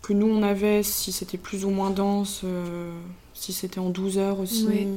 que 0.03 0.13
nous 0.13 0.27
on 0.27 0.43
avait, 0.43 0.83
si 0.83 1.13
c'était 1.13 1.39
plus 1.39 1.65
ou 1.65 1.71
moins 1.71 1.91
dense, 1.91 2.41
euh, 2.45 2.93
si 3.35 3.53
c'était 3.53 3.79
en 3.79 3.91
12 3.91 4.19
heures 4.19 4.41
aussi, 4.41 4.67
Ouais. 4.67 4.89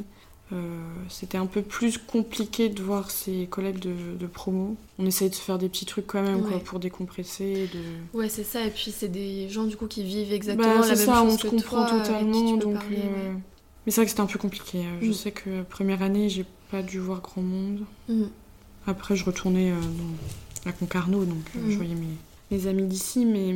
Euh, 0.53 0.77
c'était 1.09 1.37
un 1.39 1.47
peu 1.47 1.61
plus 1.63 1.97
compliqué 1.97 2.69
de 2.69 2.81
voir 2.83 3.09
ses 3.11 3.47
collègues 3.47 3.79
de, 3.79 3.93
de 4.19 4.27
promo. 4.27 4.75
On 4.99 5.05
essayait 5.05 5.29
de 5.29 5.35
se 5.35 5.41
faire 5.41 5.57
des 5.57 5.69
petits 5.69 5.85
trucs 5.85 6.05
quand 6.07 6.21
même 6.21 6.43
quoi, 6.43 6.59
pour 6.59 6.79
décompresser. 6.79 7.67
De... 7.73 8.17
Ouais, 8.17 8.29
c'est 8.29 8.43
ça. 8.43 8.63
Et 8.65 8.69
puis, 8.69 8.91
c'est 8.95 9.07
des 9.07 9.49
gens 9.49 9.63
du 9.65 9.75
coup 9.75 9.87
qui 9.87 10.03
vivent 10.03 10.31
exactement 10.33 10.67
Bah, 10.81 10.87
la 10.87 10.95
c'est 10.95 11.05
même 11.07 11.15
ça, 11.15 11.21
chose 11.23 11.33
on 11.33 11.37
se 11.37 11.47
comprend 11.47 11.85
toi, 11.87 11.99
totalement. 12.01 12.57
donc, 12.57 12.73
parler, 12.75 12.97
euh. 13.01 13.33
Mais 13.85 13.91
c'est 13.91 13.95
vrai 14.01 14.05
que 14.05 14.09
c'était 14.11 14.21
un 14.21 14.25
peu 14.27 14.39
compliqué. 14.39 14.79
euh, 14.79 14.99
Je 15.01 15.09
Mm. 15.09 15.13
sais 15.13 15.31
que 15.31 15.61
première 15.63 16.01
année, 16.03 16.29
j'ai 16.29 16.45
pas 16.71 16.81
dû 16.81 16.99
voir 16.99 17.21
grand 17.21 17.41
monde. 17.41 17.81
Mhm. 18.07 18.29
Après, 18.87 19.15
je 19.15 19.25
retournais 19.25 19.71
dans 19.71 20.65
la 20.65 20.71
Concarneau, 20.73 21.25
donc 21.25 21.43
Mhm. 21.55 21.71
je 21.71 21.75
voyais 21.75 21.95
mes, 21.95 22.15
mes 22.51 22.67
amis 22.67 22.85
d'ici, 22.87 23.25
mais 23.25 23.51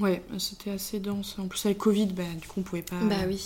ouais, 0.00 0.22
c'était 0.38 0.70
assez 0.70 0.98
dense. 1.00 1.36
En 1.38 1.46
plus, 1.48 1.64
avec 1.66 1.78
Covid, 1.78 2.06
bah, 2.06 2.22
du 2.40 2.46
coup, 2.46 2.60
on 2.60 2.62
pouvait 2.62 2.82
pas 2.82 2.96
Bah 3.02 3.16
oui. 3.26 3.40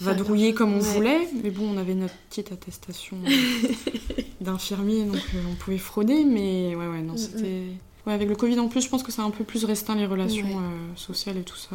vadrouiller 0.00 0.54
comme 0.54 0.72
on. 0.74 0.80
Ouais. 0.80 0.94
voulait, 0.94 1.28
mais 1.42 1.50
bon, 1.50 1.68
on 1.74 1.78
avait 1.78 1.94
notre 1.94 2.14
petite 2.30 2.52
attestation 2.52 3.16
d'infirmier, 4.40 5.04
donc 5.04 5.16
euh, 5.34 5.38
on 5.50 5.54
pouvait 5.54 5.78
frauder, 5.78 6.24
mais 6.24 6.74
ouais, 6.74 6.86
ouais, 6.86 7.02
non, 7.02 7.12
Mhm. 7.14 7.18
c'était. 7.18 7.62
Ouais, 8.06 8.12
avec 8.12 8.28
le 8.28 8.36
Covid 8.36 8.58
en 8.60 8.68
plus, 8.68 8.82
je 8.82 8.88
pense 8.88 9.02
que 9.02 9.10
ça 9.10 9.22
a 9.22 9.24
un 9.24 9.30
peu 9.30 9.42
plus 9.42 9.64
restreint 9.64 9.96
les 9.96 10.06
relations 10.06 10.46
Ouais. 10.46 10.54
euh, 10.54 10.96
sociales 10.96 11.38
et 11.38 11.42
tout 11.42 11.56
ça. 11.56 11.74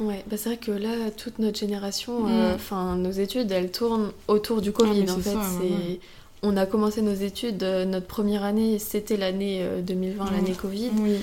Ouais, 0.00 0.24
bah 0.28 0.36
c'est 0.36 0.48
vrai 0.48 0.58
que 0.58 0.72
là, 0.72 1.10
toute 1.16 1.38
notre 1.38 1.58
génération, 1.58 2.22
Mm. 2.24 2.30
euh, 2.30 2.54
enfin 2.56 2.96
nos 2.96 3.10
études, 3.12 3.50
elles 3.52 3.70
tournent 3.70 4.10
autour 4.26 4.60
du 4.60 4.72
Covid. 4.72 5.02
Ah, 5.02 5.04
mais 5.04 5.10
en 5.10 5.16
fait, 5.18 5.30
ça, 5.34 5.38
ouais. 5.60 6.00
On 6.42 6.56
a 6.56 6.66
commencé 6.66 7.02
nos 7.02 7.14
études, 7.14 7.62
euh, 7.62 7.84
notre 7.84 8.06
première 8.06 8.44
année, 8.44 8.78
c'était 8.78 9.16
l'année 9.16 9.58
euh, 9.62 9.80
2020, 9.82 10.24
Mm. 10.24 10.32
l'année 10.34 10.52
Covid. 10.52 10.90
Oui. 11.00 11.16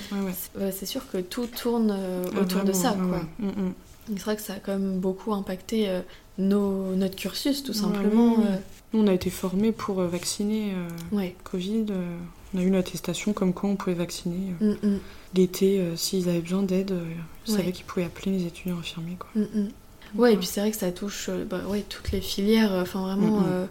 C'est- 0.72 0.86
sûr 0.86 1.02
que 1.10 1.18
tout 1.18 1.46
tourne 1.46 1.90
euh, 1.90 2.24
Ah, 2.36 2.40
autour 2.40 2.64
de 2.64 2.72
ça, 2.72 2.92
quoi. 3.08 3.20
Mm, 3.38 3.72
C'est 4.08 4.20
vrai 4.20 4.36
que 4.36 4.42
ça 4.42 4.54
a 4.54 4.58
quand 4.58 4.72
même 4.72 4.98
beaucoup 5.00 5.32
impacté 5.34 5.88
euh, 5.88 6.00
nos, 6.38 6.94
notre 6.94 7.16
cursus, 7.16 7.62
tout 7.64 7.72
simplement. 7.72 8.34
euh, 8.40 8.56
Nous, 8.92 9.02
on 9.02 9.06
a 9.08 9.12
été 9.12 9.30
formés 9.30 9.72
pour 9.72 10.00
euh, 10.00 10.06
vacciner 10.06 10.72
euh, 10.74 11.16
ouais. 11.16 11.34
Covid. 11.44 11.86
euh, 11.90 12.16
on 12.54 12.58
a 12.58 12.62
eu 12.62 12.66
une 12.68 12.76
attestation 12.76 13.32
comme 13.32 13.52
quoi 13.52 13.68
on 13.70 13.76
pouvait 13.76 13.94
vacciner. 13.94 14.54
euh, 14.62 14.74
Mm, 14.82 14.88
mm, 14.94 14.98
L'été, 15.34 15.80
euh, 15.80 15.96
s'ils 15.96 16.28
avaient 16.28 16.40
besoin 16.40 16.62
d'aide, 16.62 16.92
euh, 16.92 17.02
ils 17.46 17.52
Ouais. 17.52 17.58
savaient 17.58 17.72
qu'ils 17.72 17.84
pouvaient 17.84 18.06
appeler 18.06 18.32
les 18.38 18.46
étudiants 18.46 18.78
infirmiers. 18.78 19.16
Quoi. 19.18 19.28
mm. 19.34 19.68
Ouais, 20.14 20.34
et 20.34 20.36
puis 20.36 20.46
c'est 20.46 20.60
vrai 20.60 20.70
que 20.70 20.76
ça 20.76 20.92
touche 20.92 21.26
euh, 21.28 21.44
bah, 21.44 21.62
ouais, 21.68 21.84
toutes 21.88 22.12
les 22.12 22.20
filières, 22.20 22.72
euh, 22.72 22.82
enfin 22.82 23.00
vraiment 23.00 23.42
euh, 23.48 23.66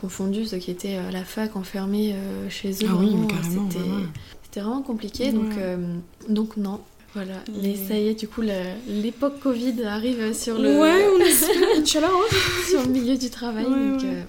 confondues, 0.00 0.46
ceux 0.46 0.58
qui 0.58 0.70
étaient 0.70 0.96
à 0.96 1.10
la 1.10 1.24
fac, 1.24 1.56
enfermés 1.56 2.14
euh, 2.14 2.48
chez 2.48 2.70
eux. 2.70 2.88
Ah 2.88 2.96
oui, 2.98 3.14
carrément, 3.28 3.68
C'était 3.70 4.60
ouais, 4.60 4.62
vraiment 4.64 4.82
compliqué, 4.82 5.32
donc, 5.32 5.44
Ouais. 5.50 5.54
euh, 5.58 5.94
donc 6.28 6.56
non. 6.56 6.80
Voilà, 7.14 7.34
Mais- 7.60 7.74
ça 7.74 7.98
y 7.98 8.06
est, 8.08 8.14
du 8.14 8.28
coup, 8.28 8.40
l'époque 8.88 9.40
Covid 9.40 9.82
arrive 9.84 10.32
sur 10.32 10.58
le, 10.58 10.78
Ouais, 10.78 11.06
on 11.12 11.20
Inch'Allah. 11.82 12.08
hein. 12.08 12.36
sur 12.68 12.82
le 12.82 12.88
milieu 12.88 13.16
du 13.16 13.30
travail. 13.30 13.64
Ouais, 13.66 13.90
donc, 13.90 14.00
ouais. 14.02 14.06
euh, 14.08 14.22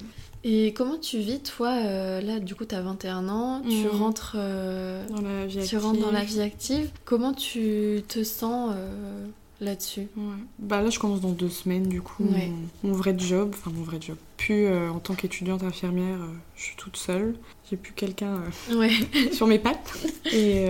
Et 0.44 0.72
comment 0.72 0.96
tu 0.98 1.18
vis, 1.18 1.38
toi 1.38 1.70
Là, 1.80 2.20
là, 2.20 2.40
du 2.40 2.56
coup, 2.56 2.64
tu 2.64 2.74
as 2.74 2.80
21 2.82 3.28
ans, 3.28 3.62
tu 3.68 3.86
rentres 3.88 4.34
euh, 4.36 5.06
Dans 5.10 5.20
la 5.20 5.46
vie 5.46 5.64
tu 5.64 5.76
rentres 5.76 6.00
dans 6.00 6.10
la 6.10 6.18
active. 6.20 6.34
vie 6.38 6.42
active. 6.42 6.90
Comment 7.04 7.32
tu 7.32 8.02
te 8.08 8.24
sens 8.24 8.72
euh, 8.74 9.26
là-dessus 9.62 10.08
Ouais. 10.16 10.34
Bah 10.58 10.82
là, 10.82 10.90
je 10.90 10.98
commence 10.98 11.20
dans 11.20 11.30
deux 11.32 11.48
semaines, 11.48 11.88
du 11.88 12.02
coup, 12.02 12.24
Ouais. 12.24 12.48
mon, 12.82 12.90
mon 12.90 12.94
vrai 12.96 13.14
job, 13.18 13.50
enfin 13.54 13.70
mon 13.74 13.82
vrai 13.82 13.98
job. 14.00 14.16
Plus 14.36 14.66
euh, 14.66 14.90
en 14.90 14.98
tant 14.98 15.14
qu'étudiante 15.14 15.62
infirmière, 15.62 16.20
euh, 16.20 16.26
je 16.56 16.62
suis 16.62 16.76
toute 16.76 16.96
seule. 16.96 17.34
J'ai 17.70 17.76
plus 17.76 17.92
quelqu'un 17.92 18.42
euh, 18.70 18.76
Ouais. 18.78 18.90
sur 19.32 19.46
mes 19.46 19.58
pattes. 19.58 19.92
Et 20.32 20.66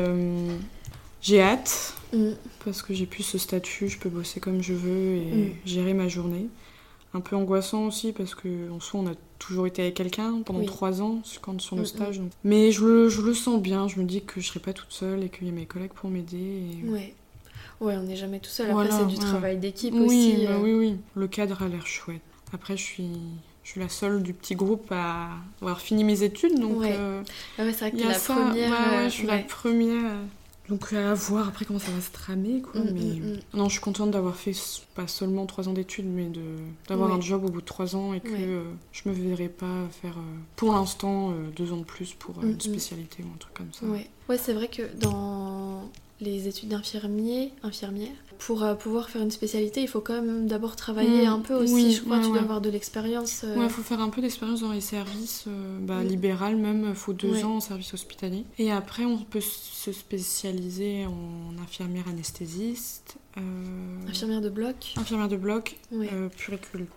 j'ai 1.20 1.40
hâte, 1.40 1.94
Mm. 2.12 2.32
parce 2.64 2.82
que 2.82 2.92
j'ai 2.92 3.06
plus 3.06 3.22
ce 3.22 3.38
statut, 3.38 3.88
je 3.88 3.98
peux 3.98 4.10
bosser 4.10 4.38
comme 4.38 4.62
je 4.62 4.74
veux 4.74 5.16
et 5.16 5.24
Mm. 5.34 5.50
gérer 5.64 5.94
ma 5.94 6.08
journée. 6.08 6.46
Un 7.14 7.20
peu 7.20 7.36
angoissant 7.36 7.86
aussi, 7.86 8.12
parce 8.12 8.34
que 8.34 8.70
en 8.70 8.80
soi, 8.80 9.00
on 9.00 9.06
a 9.06 9.14
toujours 9.38 9.66
été 9.66 9.82
avec 9.82 9.94
quelqu'un 9.94 10.42
pendant 10.44 10.60
Oui. 10.60 10.66
trois 10.66 11.00
ans 11.02 11.20
quand 11.40 11.58
sur 11.60 11.76
nos 11.76 11.82
Mm, 11.82 11.86
stages. 11.86 12.18
donc. 12.18 12.30
Mais 12.44 12.70
je 12.72 12.84
le, 12.84 13.08
je 13.08 13.20
le 13.22 13.32
sens 13.34 13.60
bien, 13.62 13.88
je 13.88 13.98
me 14.00 14.04
dis 14.04 14.22
que 14.22 14.40
je 14.42 14.46
serai 14.48 14.60
pas 14.60 14.72
toute 14.74 14.90
seule 14.92 15.22
et 15.24 15.28
qu'il 15.30 15.46
y 15.46 15.50
a 15.50 15.52
mes 15.52 15.64
collègues 15.66 15.92
pour 15.94 16.10
m'aider. 16.10 16.36
et- 16.36 16.88
Ouais. 16.88 17.14
Ouais, 17.82 17.96
on 17.96 18.02
n'est 18.04 18.16
jamais 18.16 18.38
tout 18.38 18.48
seul. 18.50 18.70
Après, 18.70 18.86
Voilà, 18.86 18.98
c'est 18.98 19.06
du 19.06 19.16
ouais. 19.16 19.20
travail 19.28 19.56
d'équipe 19.58 19.92
Oui, 19.94 20.04
aussi. 20.06 20.46
bah 20.46 20.52
euh. 20.52 20.60
oui, 20.62 20.72
oui. 20.72 20.96
Le 21.16 21.26
cadre 21.26 21.62
a 21.62 21.68
l'air 21.68 21.86
chouette. 21.86 22.22
Après, 22.52 22.76
je 22.76 22.82
suis, 22.82 23.10
je 23.64 23.70
suis 23.70 23.80
la 23.80 23.88
seule 23.88 24.22
du 24.22 24.34
petit 24.34 24.54
groupe 24.54 24.86
à 24.92 25.30
avoir 25.60 25.80
fini 25.80 26.04
mes 26.04 26.22
études, 26.22 26.58
donc 26.60 26.80
Ouais. 26.80 26.94
euh, 26.96 27.22
Ah 27.58 27.64
ouais, 27.64 27.72
c'est 27.72 27.90
vrai 27.90 28.00
que 28.00 28.06
la 28.06 28.14
ça. 28.14 28.34
première. 28.34 28.70
ouais, 28.70 28.96
euh, 28.98 29.04
je 29.04 29.14
suis 29.14 29.26
la 29.26 29.38
première. 29.38 30.12
Donc 30.68 30.92
à 30.92 31.12
voir 31.12 31.48
après 31.48 31.64
comment 31.64 31.80
ça 31.80 31.90
va 31.90 32.00
se 32.00 32.12
tramer, 32.12 32.62
quoi. 32.62 32.80
Mm, 32.80 32.90
mais 32.94 33.00
mm, 33.00 33.32
mm. 33.32 33.38
non, 33.54 33.64
je 33.68 33.72
suis 33.72 33.80
contente 33.80 34.12
d'avoir 34.12 34.36
fait 34.36 34.52
pas 34.94 35.08
seulement 35.08 35.44
trois 35.44 35.68
ans 35.68 35.72
d'études, 35.72 36.06
mais 36.06 36.26
de 36.26 36.40
d'avoir 36.88 37.12
un 37.12 37.20
job 37.20 37.44
au 37.44 37.48
bout 37.48 37.60
de 37.60 37.66
trois 37.66 37.96
ans 37.96 38.14
et 38.14 38.20
que 38.20 38.30
euh, 38.30 38.62
je 38.92 39.08
me 39.08 39.12
verrai 39.12 39.48
pas 39.48 39.88
faire 40.00 40.16
euh, 40.18 40.38
pour 40.54 40.72
l'instant 40.72 41.32
deux 41.56 41.72
ans 41.72 41.78
de 41.78 41.84
plus 41.84 42.14
pour 42.14 42.40
une 42.44 42.60
spécialité 42.60 43.24
ou 43.24 43.26
un 43.34 43.38
truc 43.38 43.54
comme 43.54 43.72
ça. 43.72 43.84
Ouais, 43.86 44.08
ouais 44.28 44.38
c'est 44.38 44.52
vrai 44.52 44.68
que 44.68 44.82
dans 45.00 45.90
les 46.22 46.48
études 46.48 46.68
d'infirmier, 46.70 47.52
infirmière, 47.62 48.12
pour 48.38 48.62
euh, 48.62 48.74
pouvoir 48.74 49.10
faire 49.10 49.22
une 49.22 49.30
spécialité, 49.30 49.82
il 49.82 49.88
faut 49.88 50.00
quand 50.00 50.14
même 50.22 50.46
d'abord 50.46 50.74
travailler 50.76 51.26
Mm, 51.26 51.30
un 51.32 51.38
peu 51.40 51.54
aussi. 51.54 51.72
oui, 51.74 51.92
je 51.92 52.00
crois 52.02 52.16
ouais, 52.16 52.22
tu 52.22 52.28
dois 52.28 52.36
ouais. 52.38 52.42
avoir 52.42 52.60
de 52.60 52.70
l'expérience. 52.70 53.42
euh, 53.44 53.56
Ouais, 53.56 53.68
faut 53.68 53.82
faire 53.82 54.00
un 54.00 54.08
peu 54.08 54.20
d'expérience 54.20 54.60
dans 54.62 54.72
les 54.72 54.80
services 54.80 55.44
euh, 55.48 55.78
bah, 55.80 56.02
Mm. 56.02 56.06
libéral 56.08 56.56
même, 56.56 56.94
faut 56.94 57.12
deux 57.12 57.32
Ouais. 57.32 57.44
ans 57.44 57.56
en 57.56 57.60
service 57.60 57.92
hospitalier. 57.94 58.44
Et 58.58 58.72
après, 58.72 59.04
on 59.04 59.18
peut 59.18 59.40
se 59.40 59.92
spécialiser 59.92 61.06
en 61.06 61.60
infirmière 61.62 62.08
anesthésiste, 62.08 63.16
euh, 63.38 63.40
Infirmière 64.08 64.40
de 64.40 64.48
bloc. 64.50 64.94
infirmière 64.96 65.28
de 65.28 65.36
bloc, 65.36 65.76
euh. 65.92 66.28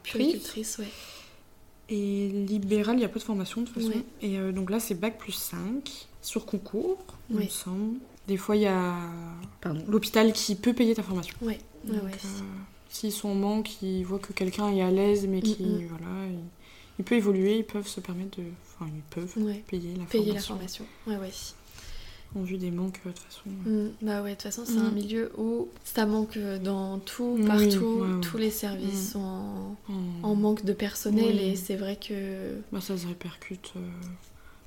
Puéricultrice, 0.03 0.77
ouais. 0.79 0.87
Et 1.89 2.29
libéral, 2.29 2.95
il 2.95 2.99
n'y 2.99 3.05
a 3.05 3.09
pas 3.09 3.19
de 3.19 3.23
formation 3.23 3.61
de 3.61 3.67
toute 3.67 3.75
façon. 3.83 4.01
Et 4.21 4.37
donc 4.51 4.71
là, 4.71 4.79
c'est 4.79 4.95
bac 4.95 5.19
plus 5.19 5.33
5 5.33 6.07
sur 6.21 6.45
concours, 6.47 6.97
il 7.29 7.35
me 7.37 7.47
semble. 7.47 7.97
Des 8.27 8.37
fois, 8.37 8.55
il 8.55 8.63
y 8.63 8.67
a 8.67 8.95
l'hôpital 9.87 10.33
qui 10.33 10.55
peut 10.55 10.73
payer 10.73 10.95
ta 10.95 11.03
formation. 11.03 11.35
Ouais, 11.41 11.59
ouais, 11.87 11.93
Donc, 11.95 12.03
ouais. 12.05 12.11
euh, 12.11 12.39
S'ils 12.89 13.11
sont 13.11 13.29
en 13.29 13.35
manque, 13.35 13.81
ils 13.81 14.03
voient 14.03 14.19
que 14.19 14.31
quelqu'un 14.33 14.69
est 14.69 14.81
à 14.81 14.89
l'aise, 14.89 15.27
mais 15.27 15.41
qui, 15.41 15.61
Mm, 15.63 15.83
mm. 15.83 15.87
voilà, 15.89 16.27
il, 16.29 16.39
il 16.99 17.05
peut 17.05 17.15
évoluer, 17.15 17.57
ils 17.57 17.65
peuvent 17.65 17.87
se 17.87 17.99
permettre 17.99 18.37
de... 18.39 18.45
Enfin, 18.79 18.89
ils 18.93 19.01
peuvent 19.13 19.33
payer 19.67 19.95
la 19.95 20.05
Payer 20.05 20.33
la 20.33 20.39
formation. 20.39 20.85
formation. 20.85 20.85
Ouais, 21.07 21.17
ouais. 21.17 21.31
En 22.37 22.41
vue 22.43 22.57
des 22.57 22.71
manques, 22.71 22.99
euh, 23.05 23.09
de 23.09 23.15
toute 23.15 23.23
façon. 23.25 23.41
Mm, 23.49 23.89
bah 24.01 24.21
ouais, 24.21 24.31
de 24.31 24.35
toute 24.35 24.43
façon, 24.43 24.63
c'est 24.65 24.79
Mm. 24.79 24.85
un 24.87 24.91
milieu 24.91 25.31
où 25.37 25.67
ça 25.83 26.05
manque 26.05 26.37
dans 26.63 26.99
tout, 26.99 27.37
partout. 27.45 28.05
Tous 28.21 28.37
les 28.37 28.49
services 28.49 29.09
Mm. 29.09 29.11
sont 29.11 29.19
en, 29.19 29.75
En- 30.23 30.29
en 30.31 30.35
manque 30.35 30.63
de 30.65 30.73
personnel 30.73 31.35
Oui. 31.35 31.43
et 31.49 31.55
c'est 31.55 31.75
vrai 31.75 31.97
que, 31.97 32.55
Bah, 32.71 32.81
ça 32.81 32.97
se 32.97 33.07
répercute 33.07 33.73
euh, 33.75 33.79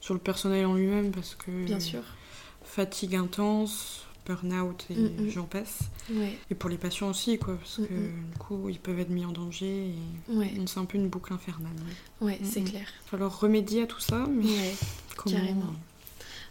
sur 0.01 0.15
le 0.15 0.21
personnel 0.21 0.65
en 0.67 0.75
lui-même 0.75 1.11
parce 1.13 1.35
que... 1.35 1.51
bien 1.65 1.81
sûr, 1.81 2.03
Fatigue 2.71 3.17
intense, 3.17 4.03
burn-out 4.27 4.85
et 4.91 4.95
Mm, 4.95 5.27
mm. 5.27 5.31
j'en 5.31 5.45
passe. 5.45 5.79
ouais, 6.13 6.37
Et 6.51 6.55
pour 6.55 6.69
les 6.71 6.77
patients 6.77 7.09
aussi, 7.09 7.39
quoi, 7.39 7.55
parce 7.57 7.79
Mm, 7.79 7.87
que 7.87 7.93
mm. 7.95 8.31
du 8.33 8.39
coup, 8.39 8.69
ils 8.69 8.79
peuvent 8.79 9.01
être 9.01 9.11
mis 9.11 9.25
en 9.25 9.33
danger 9.33 9.87
et 9.89 10.33
ouais, 10.35 10.53
c'est 10.67 10.79
un 10.79 10.85
peu 10.85 10.99
une 10.99 11.09
boucle 11.09 11.33
infernale. 11.33 11.73
ouais. 12.21 12.27
ouais, 12.33 12.41
c'est 12.45 12.61
clair. 12.63 12.83
Il 12.83 13.05
va 13.05 13.11
falloir 13.11 13.41
remédier 13.41 13.83
à 13.83 13.87
tout 13.87 14.01
ça, 14.01 14.27
mais 14.31 14.45
Ouais. 14.45 14.75
comment 15.17 15.37
Carrément. 15.37 15.75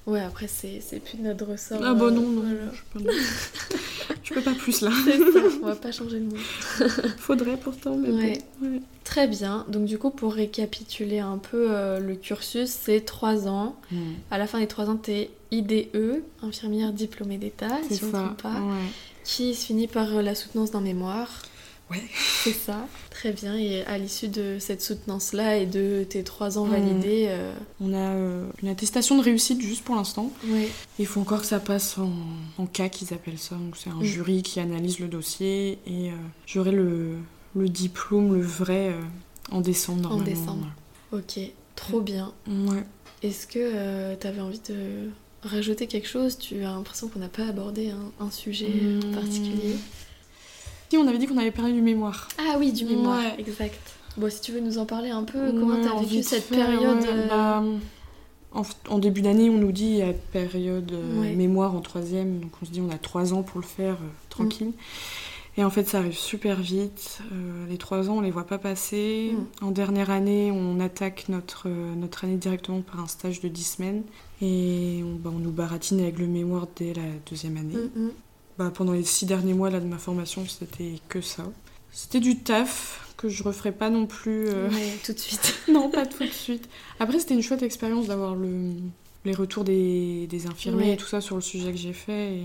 Ouais, 0.08 0.22
après, 0.22 0.48
c'est 0.48 0.80
plus 1.04 1.18
de 1.18 1.24
notre 1.24 1.46
ressort. 1.46 1.82
Ah 1.84 1.94
bah 1.94 2.06
euh, 2.06 2.12
non, 2.12 2.22
non, 2.30 2.42
voilà. 2.42 2.72
je, 2.74 2.82
peux... 3.00 3.12
je 4.24 4.34
peux 4.34 4.42
pas 4.42 4.54
plus 4.54 4.80
là. 4.82 4.90
Ça, 4.90 5.40
on 5.62 5.66
va 5.66 5.76
pas 5.76 5.92
changer 5.92 6.20
le 6.20 6.26
monde. 6.28 6.38
Faudrait 7.18 7.58
pourtant, 7.58 7.98
mais 7.98 8.10
Ouais. 8.10 8.42
bon. 8.62 8.68
Ouais. 8.72 8.82
Très 9.04 9.28
bien. 9.28 9.66
Donc 9.68 9.84
du 9.86 9.98
coup, 9.98 10.10
pour 10.10 10.34
récapituler 10.34 11.20
un 11.20 11.38
peu 11.38 11.68
euh, 11.72 12.00
le 12.00 12.16
cursus, 12.16 12.70
c'est 12.70 13.02
trois 13.02 13.48
ans. 13.50 13.76
À 14.32 14.38
la 14.38 14.48
fin 14.48 14.60
des 14.60 14.68
trois 14.68 14.90
ans, 14.90 14.96
t'es 14.96 15.30
IDE, 15.52 16.24
infirmière 16.44 16.94
diplômée 16.94 17.38
d'État, 17.38 17.78
si 17.90 17.98
je 17.98 18.06
ne 18.06 18.12
trompe 18.12 18.42
pas, 18.42 18.54
ouais. 18.62 18.86
qui 19.24 19.56
se 19.56 19.66
finit 19.66 19.88
par 19.88 20.08
euh, 20.16 20.22
la 20.22 20.36
soutenance 20.36 20.72
d'un 20.72 20.82
mémoire. 20.82 21.30
Ouais. 21.90 22.04
C'est 22.44 22.52
ça. 22.52 22.86
Très 23.12 23.32
bien. 23.32 23.56
Et 23.58 23.84
à 23.86 23.98
l'issue 23.98 24.28
de 24.28 24.58
cette 24.60 24.82
soutenance-là 24.82 25.56
et 25.58 25.66
de 25.66 26.06
tes 26.08 26.22
trois 26.24 26.58
ans 26.58 26.66
validés, 26.66 27.28
euh, 27.30 27.54
On 27.80 27.94
a 27.94 27.98
euh, 28.14 28.46
une 28.62 28.68
attestation 28.68 29.18
de 29.18 29.24
réussite 29.24 29.62
juste 29.62 29.84
pour 29.86 29.96
l'instant. 29.96 30.32
ouais. 30.50 30.68
Il 31.00 31.06
faut 31.06 31.22
encore 31.22 31.40
que 31.42 31.48
ça 31.48 31.60
passe 31.62 31.98
en, 31.98 32.12
en 32.58 32.66
cas 32.66 32.90
qu'ils 32.90 33.14
appellent 33.14 33.40
ça. 33.40 33.56
Donc 33.56 33.78
c'est 33.78 33.90
un 33.90 33.96
Mm. 34.02 34.04
jury 34.04 34.42
qui 34.44 34.60
analyse 34.60 35.00
le 35.00 35.08
dossier 35.08 35.80
et 35.88 36.12
euh, 36.12 36.16
j'aurai 36.46 36.72
le, 36.72 37.16
le 37.56 37.70
diplôme, 37.70 38.36
le 38.36 38.42
vrai, 38.42 38.94
en 39.52 39.62
décembre 39.62 40.02
normalement. 40.02 40.26
décembre. 40.26 40.68
ok, 41.14 41.40
trop 41.76 42.02
bien. 42.02 42.34
Ouais. 42.50 42.84
Est-ce 43.24 43.48
que 43.48 44.14
tu 44.16 44.28
avais 44.28 44.42
envie 44.42 44.62
de 44.70 45.10
rajouter 45.44 45.88
quelque 45.88 46.08
chose 46.08 46.38
Tu 46.38 46.58
as 46.64 46.72
l'impression 46.72 47.08
qu'on 47.08 47.20
n'a 47.20 47.28
pas 47.30 47.46
abordé 47.48 47.92
un, 47.92 48.26
un 48.26 48.32
sujet 48.32 48.68
Mm. 48.70 49.12
particulier 49.14 49.76
Si, 50.90 50.98
on 50.98 51.08
avait 51.08 51.18
dit 51.18 51.28
qu'on 51.28 51.38
avait 51.38 51.52
parlé 51.52 51.74
du 51.74 51.82
mémoire. 51.82 52.28
Ah 52.40 52.56
oui, 52.60 52.72
du 52.72 52.86
mémoire, 52.86 53.20
Ouais. 53.20 53.36
exact. 53.40 53.80
Bon, 54.18 54.30
si 54.32 54.42
tu 54.42 54.52
veux 54.52 54.62
nous 54.62 54.78
en 54.80 54.86
parler 54.86 55.10
un 55.12 55.24
peu, 55.24 55.52
comment 55.52 55.76
Ouais, 55.76 55.82
t'as 55.84 56.00
vécu 56.00 56.24
cette 56.24 56.44
fait, 56.46 56.56
période 56.56 57.02
ouais. 57.02 57.08
euh, 57.10 57.28
Bah, 57.28 57.64
en, 58.54 58.64
en 58.90 58.98
début 58.98 59.22
d'année, 59.22 59.50
on 59.50 59.58
nous 59.58 59.72
dit 59.72 59.86
il 59.86 59.98
y 59.98 60.02
a 60.02 60.14
période 60.14 60.92
euh, 60.92 61.36
mémoire 61.36 61.76
en 61.76 61.82
troisième, 61.82 62.40
donc 62.40 62.52
on 62.62 62.66
se 62.66 62.72
dit 62.72 62.82
on 62.82 62.90
a 62.90 62.98
trois 62.98 63.34
ans 63.34 63.44
pour 63.44 63.60
le 63.60 63.66
faire 63.68 63.94
euh, 63.96 64.08
tranquille. 64.30 64.72
Et 65.60 65.64
en 65.64 65.70
fait, 65.72 65.88
ça 65.90 65.98
arrive 66.00 66.18
super 66.18 66.62
vite. 66.62 67.20
Euh, 67.32 67.66
les 67.68 67.78
trois 67.78 68.10
ans, 68.10 68.18
on 68.18 68.22
les 68.22 68.30
voit 68.30 68.46
pas 68.46 68.60
passer. 68.60 69.32
Mm. 69.62 69.66
En 69.66 69.72
dernière 69.72 70.12
année, 70.12 70.52
on 70.52 70.80
attaque 70.80 71.30
notre, 71.30 71.64
euh, 71.68 71.96
notre 71.96 72.26
année 72.26 72.38
directement 72.38 72.82
par 72.82 73.00
un 73.00 73.08
stage 73.08 73.42
de 73.42 73.48
10 73.48 73.64
semaines. 73.64 74.04
Et 74.42 75.02
on, 75.04 75.16
bah, 75.16 75.32
on 75.34 75.40
nous 75.40 75.52
baratine 75.52 76.00
avec 76.00 76.20
le 76.20 76.28
mémoire 76.28 76.68
dès 76.76 76.94
la 76.94 77.02
deuxième 77.30 77.58
année. 77.58 77.76
mm, 77.76 78.00
mm. 78.04 78.12
Bah, 78.60 78.72
pendant 78.74 78.94
les 78.94 79.04
six 79.04 79.26
derniers 79.26 79.54
mois 79.54 79.70
là, 79.72 79.80
de 79.80 79.86
ma 79.88 79.98
formation, 79.98 80.46
c'était 80.48 80.94
que 81.10 81.22
ça. 81.22 81.44
C'était 81.92 82.20
du 82.20 82.38
taf 82.38 83.14
que 83.18 83.28
je 83.30 83.42
referais 83.44 83.72
pas 83.72 83.90
non 83.90 84.06
plus. 84.06 84.48
euh, 84.50 84.70
Ouais, 84.70 84.94
tout 85.06 85.14
de 85.14 85.18
suite. 85.20 85.56
non, 85.72 85.90
pas 85.90 86.06
tout 86.06 86.24
de 86.24 86.30
suite. 86.30 86.70
Après, 87.00 87.18
c'était 87.20 87.34
une 87.34 87.42
chouette 87.42 87.64
expérience 87.64 88.06
d'avoir 88.08 88.36
le, 88.36 88.74
les 89.26 89.34
retours 89.34 89.64
des, 89.64 90.28
des 90.28 90.46
infirmiers 90.46 90.86
Ouais. 90.90 90.94
et 90.94 90.98
tout 90.98 91.08
ça 91.08 91.20
sur 91.20 91.36
le 91.36 91.42
sujet 91.42 91.72
que 91.72 91.78
j'ai 91.80 91.94
fait. 91.94 92.34
et 92.36 92.44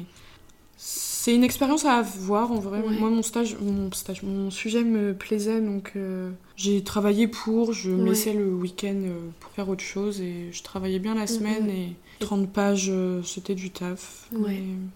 C'est 0.84 1.32
une 1.36 1.44
expérience 1.44 1.84
à 1.84 1.98
avoir 1.98 2.50
en 2.50 2.58
vrai. 2.58 2.80
Ouais. 2.80 2.98
Moi, 2.98 3.08
mon 3.08 3.22
stage, 3.22 3.56
mon 3.60 3.92
stage, 3.92 4.24
mon 4.24 4.50
sujet 4.50 4.82
me 4.82 5.14
plaisait, 5.14 5.60
donc 5.60 5.92
euh, 5.94 6.30
j'ai 6.56 6.82
travaillé 6.82 7.28
pour. 7.28 7.72
Je 7.72 7.90
me 7.90 8.02
Ouais. 8.02 8.08
laissais 8.10 8.32
le 8.32 8.52
week-end 8.52 9.00
euh, 9.04 9.28
pour 9.38 9.52
faire 9.52 9.68
autre 9.68 9.84
chose 9.84 10.20
et 10.20 10.48
je 10.50 10.62
travaillais 10.64 10.98
bien 10.98 11.14
la 11.14 11.28
semaine 11.28 11.64
Mhm. 11.66 11.70
et 11.70 11.92
30 12.18 12.52
pages, 12.52 12.88
euh, 12.90 13.22
c'était 13.22 13.54
du 13.54 13.70
taf. 13.70 14.28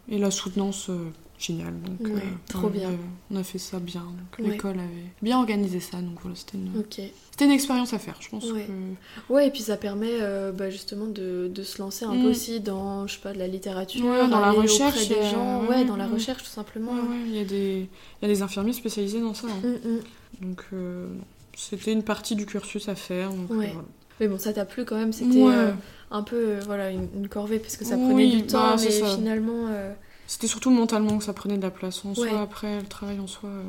Et, 0.09 0.17
et 0.17 0.19
la 0.19 0.33
soutenance, 0.33 0.91
génial. 1.39 1.75
Donc, 1.81 2.15
Ouais, 2.15 2.23
trop 2.49 2.67
on 2.67 2.71
bien. 2.71 2.89
a- 2.89 2.93
on 3.31 3.37
a 3.37 3.43
fait 3.43 3.59
ça 3.59 3.79
bien. 3.79 4.05
Ouais. 4.39 4.51
l'école 4.51 4.79
avait 4.79 5.11
bien 5.23 5.39
organisé 5.39 5.81
ça. 5.81 5.99
Donc 5.99 6.19
voilà, 6.23 6.37
c'était 6.37 6.57
une, 6.59 6.73
c'était 7.31 7.45
une 7.45 7.51
expérience 7.51 7.93
à 7.93 7.99
faire, 7.99 8.17
je 8.21 8.29
pense. 8.29 8.51
Ouais. 8.53 8.67
que- 8.67 9.33
Ouais, 9.33 9.49
et 9.49 9.51
puis 9.51 9.61
ça 9.63 9.77
permet 9.77 10.09
euh, 10.21 10.53
bah, 10.53 10.71
justement 10.71 11.07
de, 11.07 11.51
de 11.53 11.63
se 11.63 11.79
lancer 11.83 12.05
un 12.05 12.15
Mm. 12.15 12.23
peu 12.23 12.29
aussi 12.31 12.61
dans, 12.61 13.07
je 13.07 13.15
sais 13.15 13.21
pas, 13.21 13.33
de 13.33 13.39
la 13.39 13.49
littérature, 13.49 14.05
dans 14.29 14.41
la 14.41 14.53
recherche, 14.53 14.95
auprès 15.03 15.07
des 15.15 15.21
euh, 15.21 15.31
gens, 15.31 15.61
ouais, 15.63 15.69
ouais, 15.69 15.85
dans 15.85 15.97
la 15.97 16.07
ouais. 16.07 16.15
recherche 16.15 16.43
tout 16.43 16.49
simplement. 16.51 16.93
Il 17.27 17.35
y, 17.37 17.41
a 17.41 17.45
des- 17.45 17.89
y 18.23 18.25
a 18.25 18.29
des 18.29 18.43
infirmiers 18.43 18.73
spécialisés 18.73 19.21
dans 19.21 19.35
ça. 19.35 19.49
hein. 19.49 19.69
Mm, 19.85 19.89
mm. 19.89 20.49
Donc, 20.49 20.65
euh, 20.73 21.09
c'était 21.57 21.93
une 21.93 22.03
partie 22.03 22.35
du 22.37 22.47
cursus 22.47 22.89
à 22.89 22.95
faire. 22.95 23.31
Donc, 23.31 23.51
euh. 23.51 23.67
Mais 24.21 24.29
bon, 24.29 24.39
ça 24.39 24.53
t'a 24.55 24.65
plu 24.65 24.85
quand 24.87 24.97
même, 24.97 25.13
c'était 25.13 25.43
Ouais. 25.43 25.53
euh, 25.55 25.73
un 26.11 26.23
peu 26.23 26.37
euh, 26.37 26.61
voilà, 26.65 26.91
une, 26.91 27.09
une 27.15 27.29
corvée 27.29 27.59
parce 27.59 27.77
que 27.77 27.85
ça 27.85 27.97
Oui, 27.97 28.05
prenait 28.09 28.29
du 28.31 28.45
temps, 28.47 28.71
bah, 28.71 28.79
c'est 28.79 28.87
mais 28.87 29.07
ça. 29.09 29.15
finalement. 29.17 29.67
euh, 29.69 29.93
C'était 30.27 30.47
surtout 30.49 30.71
mentalement 30.71 31.19
que 31.19 31.25
ça 31.25 31.33
prenait 31.33 31.57
de 31.57 31.63
la 31.63 31.71
place. 31.71 32.05
En 32.05 32.11
Ouais. 32.11 32.15
soi, 32.31 32.41
après, 32.41 32.81
le 32.81 32.87
travail 32.87 33.21
en 33.21 33.27
soi, 33.27 33.49
euh, 33.49 33.63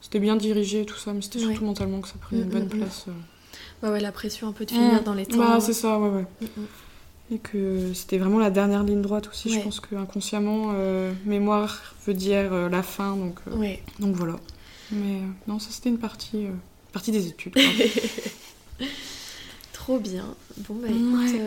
c'était 0.00 0.20
bien 0.20 0.36
dirigé 0.36 0.82
et 0.82 0.86
tout 0.86 0.96
ça, 0.96 1.12
mais 1.12 1.20
c'était 1.22 1.38
surtout 1.38 1.60
Ouais. 1.62 1.66
mentalement 1.66 2.00
que 2.00 2.08
ça 2.08 2.14
prenait 2.20 2.42
une 2.42 2.48
Mm, 2.48 2.50
bonne 2.52 2.62
mm, 2.64 2.66
mm. 2.74 2.78
place. 2.78 3.04
euh. 3.08 3.12
bah 3.82 3.90
ouais, 3.92 4.00
la 4.00 4.12
pression 4.12 4.48
un 4.48 4.52
peu 4.52 4.64
de 4.64 4.70
finir 4.70 5.02
dans 5.02 5.14
les 5.14 5.26
temps. 5.26 5.36
Bah, 5.38 5.58
c'est 5.60 5.72
ça, 5.74 5.98
ouais, 5.98 6.08
ouais. 6.08 6.26
Et 7.30 7.38
que 7.38 7.92
c'était 7.92 8.18
vraiment 8.18 8.38
la 8.38 8.50
dernière 8.50 8.84
ligne 8.84 9.02
droite 9.02 9.28
aussi. 9.28 9.50
Je 9.52 9.60
pense 9.60 9.80
que 9.80 9.96
inconsciemment, 9.96 10.72
euh, 10.74 11.12
mémoire 11.24 11.94
veut 12.06 12.14
dire 12.14 12.52
euh, 12.52 12.68
la 12.68 12.82
fin, 12.84 13.16
donc, 13.16 13.40
donc 13.98 14.14
voilà. 14.14 14.36
Mais 14.92 15.20
non, 15.48 15.58
ça 15.58 15.70
c'était 15.72 15.88
une 15.88 15.98
partie, 15.98 16.46
partie 16.92 17.10
des 17.10 17.26
études. 17.26 17.54
quoi. 17.54 17.62
Trop 19.72 19.98
bien. 19.98 20.24
Bon, 20.68 20.74
bah 20.76 20.88
écoute, 20.88 21.40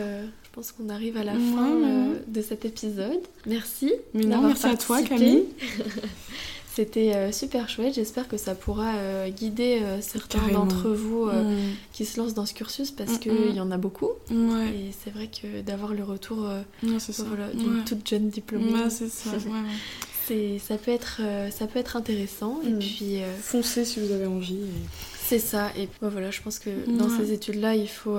je 0.50 0.56
pense 0.56 0.72
qu'on 0.72 0.88
arrive 0.88 1.16
à 1.16 1.22
la 1.24 1.34
Ouais, 1.34 1.38
fin 1.54 1.70
euh, 1.70 2.14
de 2.26 2.42
cet 2.42 2.64
épisode. 2.64 3.20
Merci. 3.46 3.92
Mais 4.14 4.24
non, 4.24 4.42
merci 4.42 4.66
à 4.66 4.76
toi. 4.76 5.00
Camille. 5.02 5.44
C'était 6.74 7.14
euh, 7.14 7.30
super 7.32 7.68
chouette. 7.68 7.94
J'espère 7.94 8.26
que 8.28 8.36
ça 8.36 8.54
pourra 8.54 8.94
euh, 8.94 9.28
guider 9.28 9.80
certains 10.00 10.48
d'entre 10.52 10.88
vous 10.90 11.28
qui 11.92 12.04
se 12.04 12.18
lancent 12.18 12.34
dans 12.34 12.46
ce 12.46 12.54
cursus 12.54 12.90
parce 12.90 13.12
Mm, 13.14 13.18
qu'il 13.18 13.32
mm. 13.32 13.54
y 13.56 13.60
en 13.60 13.70
a 13.70 13.76
beaucoup. 13.76 14.10
Ouais, 14.30 14.68
Et 14.68 14.90
c'est 15.04 15.10
vrai 15.10 15.28
que 15.28 15.60
d'avoir 15.62 15.94
le 15.94 16.02
retour 16.04 16.38
ouais, 16.82 16.96
d'une 17.54 17.84
toute 17.84 18.08
jeune 18.08 18.28
diplômée, 18.28 18.72
c'est 18.88 19.08
ça. 19.08 19.30
ça, 20.60 20.76
peut 20.78 20.90
être, 20.92 21.20
ça 21.52 21.66
peut 21.66 21.78
être 21.78 21.96
intéressant. 21.96 22.60
Et 22.66 22.70
Mm. 22.70 22.78
puis, 22.78 23.16
Foncez 23.40 23.84
si 23.84 24.00
vous 24.00 24.12
avez 24.12 24.26
envie. 24.26 24.54
et- 24.54 24.86
c'est 25.28 25.38
ça. 25.38 25.70
Et 25.78 25.88
bah, 26.02 26.08
voilà, 26.08 26.32
je 26.32 26.40
pense 26.42 26.58
que 26.58 26.70
dans 26.98 27.08
ces 27.08 27.32
études-là, 27.32 27.76
il 27.76 27.88
faut 27.88 28.16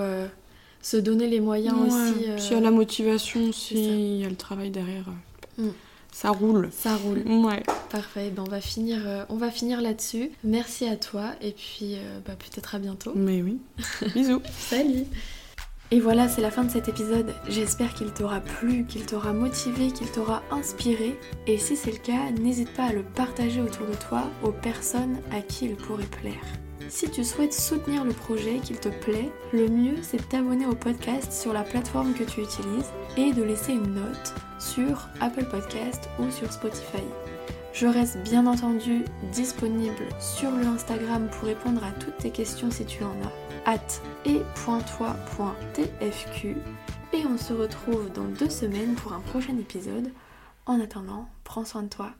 se 0.81 0.97
donner 0.97 1.27
les 1.27 1.39
moyens 1.39 1.75
Ouais. 1.77 1.87
aussi. 1.87 2.29
euh, 2.29 2.37
S'il 2.37 2.53
y 2.53 2.55
a 2.55 2.61
la 2.61 2.71
motivation, 2.71 3.51
s'il 3.51 4.17
y 4.17 4.25
a 4.25 4.29
le 4.29 4.35
travail 4.35 4.69
derrière, 4.71 5.05
euh, 5.59 5.63
Mm. 5.67 5.71
ça 6.11 6.29
roule. 6.31 6.69
Ça 6.71 6.95
roule. 6.95 7.23
Ouais. 7.27 7.63
Parfait. 7.89 8.31
Ben, 8.35 8.43
on, 8.47 8.49
va 8.49 8.61
finir, 8.61 8.99
euh, 9.05 9.25
on 9.29 9.35
va 9.35 9.51
finir 9.51 9.81
là-dessus. 9.81 10.31
Merci 10.43 10.87
à 10.87 10.95
toi. 10.95 11.31
Et 11.41 11.51
puis, 11.51 11.95
euh, 11.95 12.19
bah, 12.25 12.33
peut-être 12.37 12.75
à 12.75 12.79
bientôt. 12.79 13.11
Mais 13.15 13.41
oui. 13.41 13.59
Bisous. 14.15 14.41
Salut 14.57 15.05
Et 15.91 15.99
voilà, 15.99 16.29
c'est 16.29 16.39
la 16.41 16.51
fin 16.51 16.63
de 16.63 16.71
cet 16.71 16.87
épisode. 16.87 17.33
J'espère 17.49 17.93
qu'il 17.93 18.11
t'aura 18.13 18.39
plu, 18.39 18.85
qu'il 18.87 19.05
t'aura 19.05 19.33
motivé, 19.33 19.91
qu'il 19.91 20.07
t'aura 20.09 20.41
inspiré. 20.51 21.19
Et 21.47 21.57
si 21.57 21.75
c'est 21.75 21.91
le 21.91 21.97
cas, 21.97 22.31
n'hésite 22.39 22.71
pas 22.73 22.85
à 22.85 22.93
le 22.93 23.03
partager 23.03 23.59
autour 23.61 23.85
de 23.87 23.95
toi 23.95 24.23
aux 24.41 24.53
personnes 24.53 25.17
à 25.31 25.41
qui 25.41 25.65
il 25.65 25.75
pourrait 25.75 26.05
plaire. 26.05 26.39
Si 26.89 27.09
tu 27.09 27.23
souhaites 27.23 27.53
soutenir 27.53 28.03
le 28.03 28.13
projet, 28.13 28.59
qu'il 28.59 28.79
te 28.79 28.89
plaît, 28.89 29.31
le 29.53 29.67
mieux 29.67 29.97
c'est 30.01 30.17
de 30.17 30.23
t'abonner 30.23 30.65
au 30.65 30.75
podcast 30.75 31.31
sur 31.31 31.53
la 31.53 31.63
plateforme 31.63 32.13
que 32.13 32.23
tu 32.23 32.41
utilises 32.41 32.91
et 33.17 33.33
de 33.33 33.43
laisser 33.43 33.73
une 33.73 33.93
note 33.93 34.33
sur 34.59 35.07
Apple 35.19 35.45
Podcast 35.45 36.09
ou 36.19 36.29
sur 36.29 36.51
Spotify. 36.51 37.03
Je 37.73 37.87
reste 37.87 38.17
bien 38.23 38.47
entendu 38.47 39.05
disponible 39.31 40.07
sur 40.19 40.51
le 40.51 40.65
Instagram 40.65 41.29
pour 41.31 41.47
répondre 41.47 41.83
à 41.83 41.91
toutes 41.91 42.17
tes 42.17 42.31
questions 42.31 42.69
si 42.69 42.85
tu 42.85 43.03
en 43.03 43.15
as. 43.23 43.71
At 43.71 44.01
et 47.13 47.25
on 47.25 47.37
se 47.37 47.53
retrouve 47.53 48.11
dans 48.13 48.25
deux 48.25 48.49
semaines 48.49 48.95
pour 48.95 49.13
un 49.13 49.19
prochain 49.19 49.57
épisode. 49.57 50.11
En 50.65 50.79
attendant, 50.79 51.27
prends 51.43 51.65
soin 51.65 51.83
de 51.83 51.89
toi. 51.89 52.11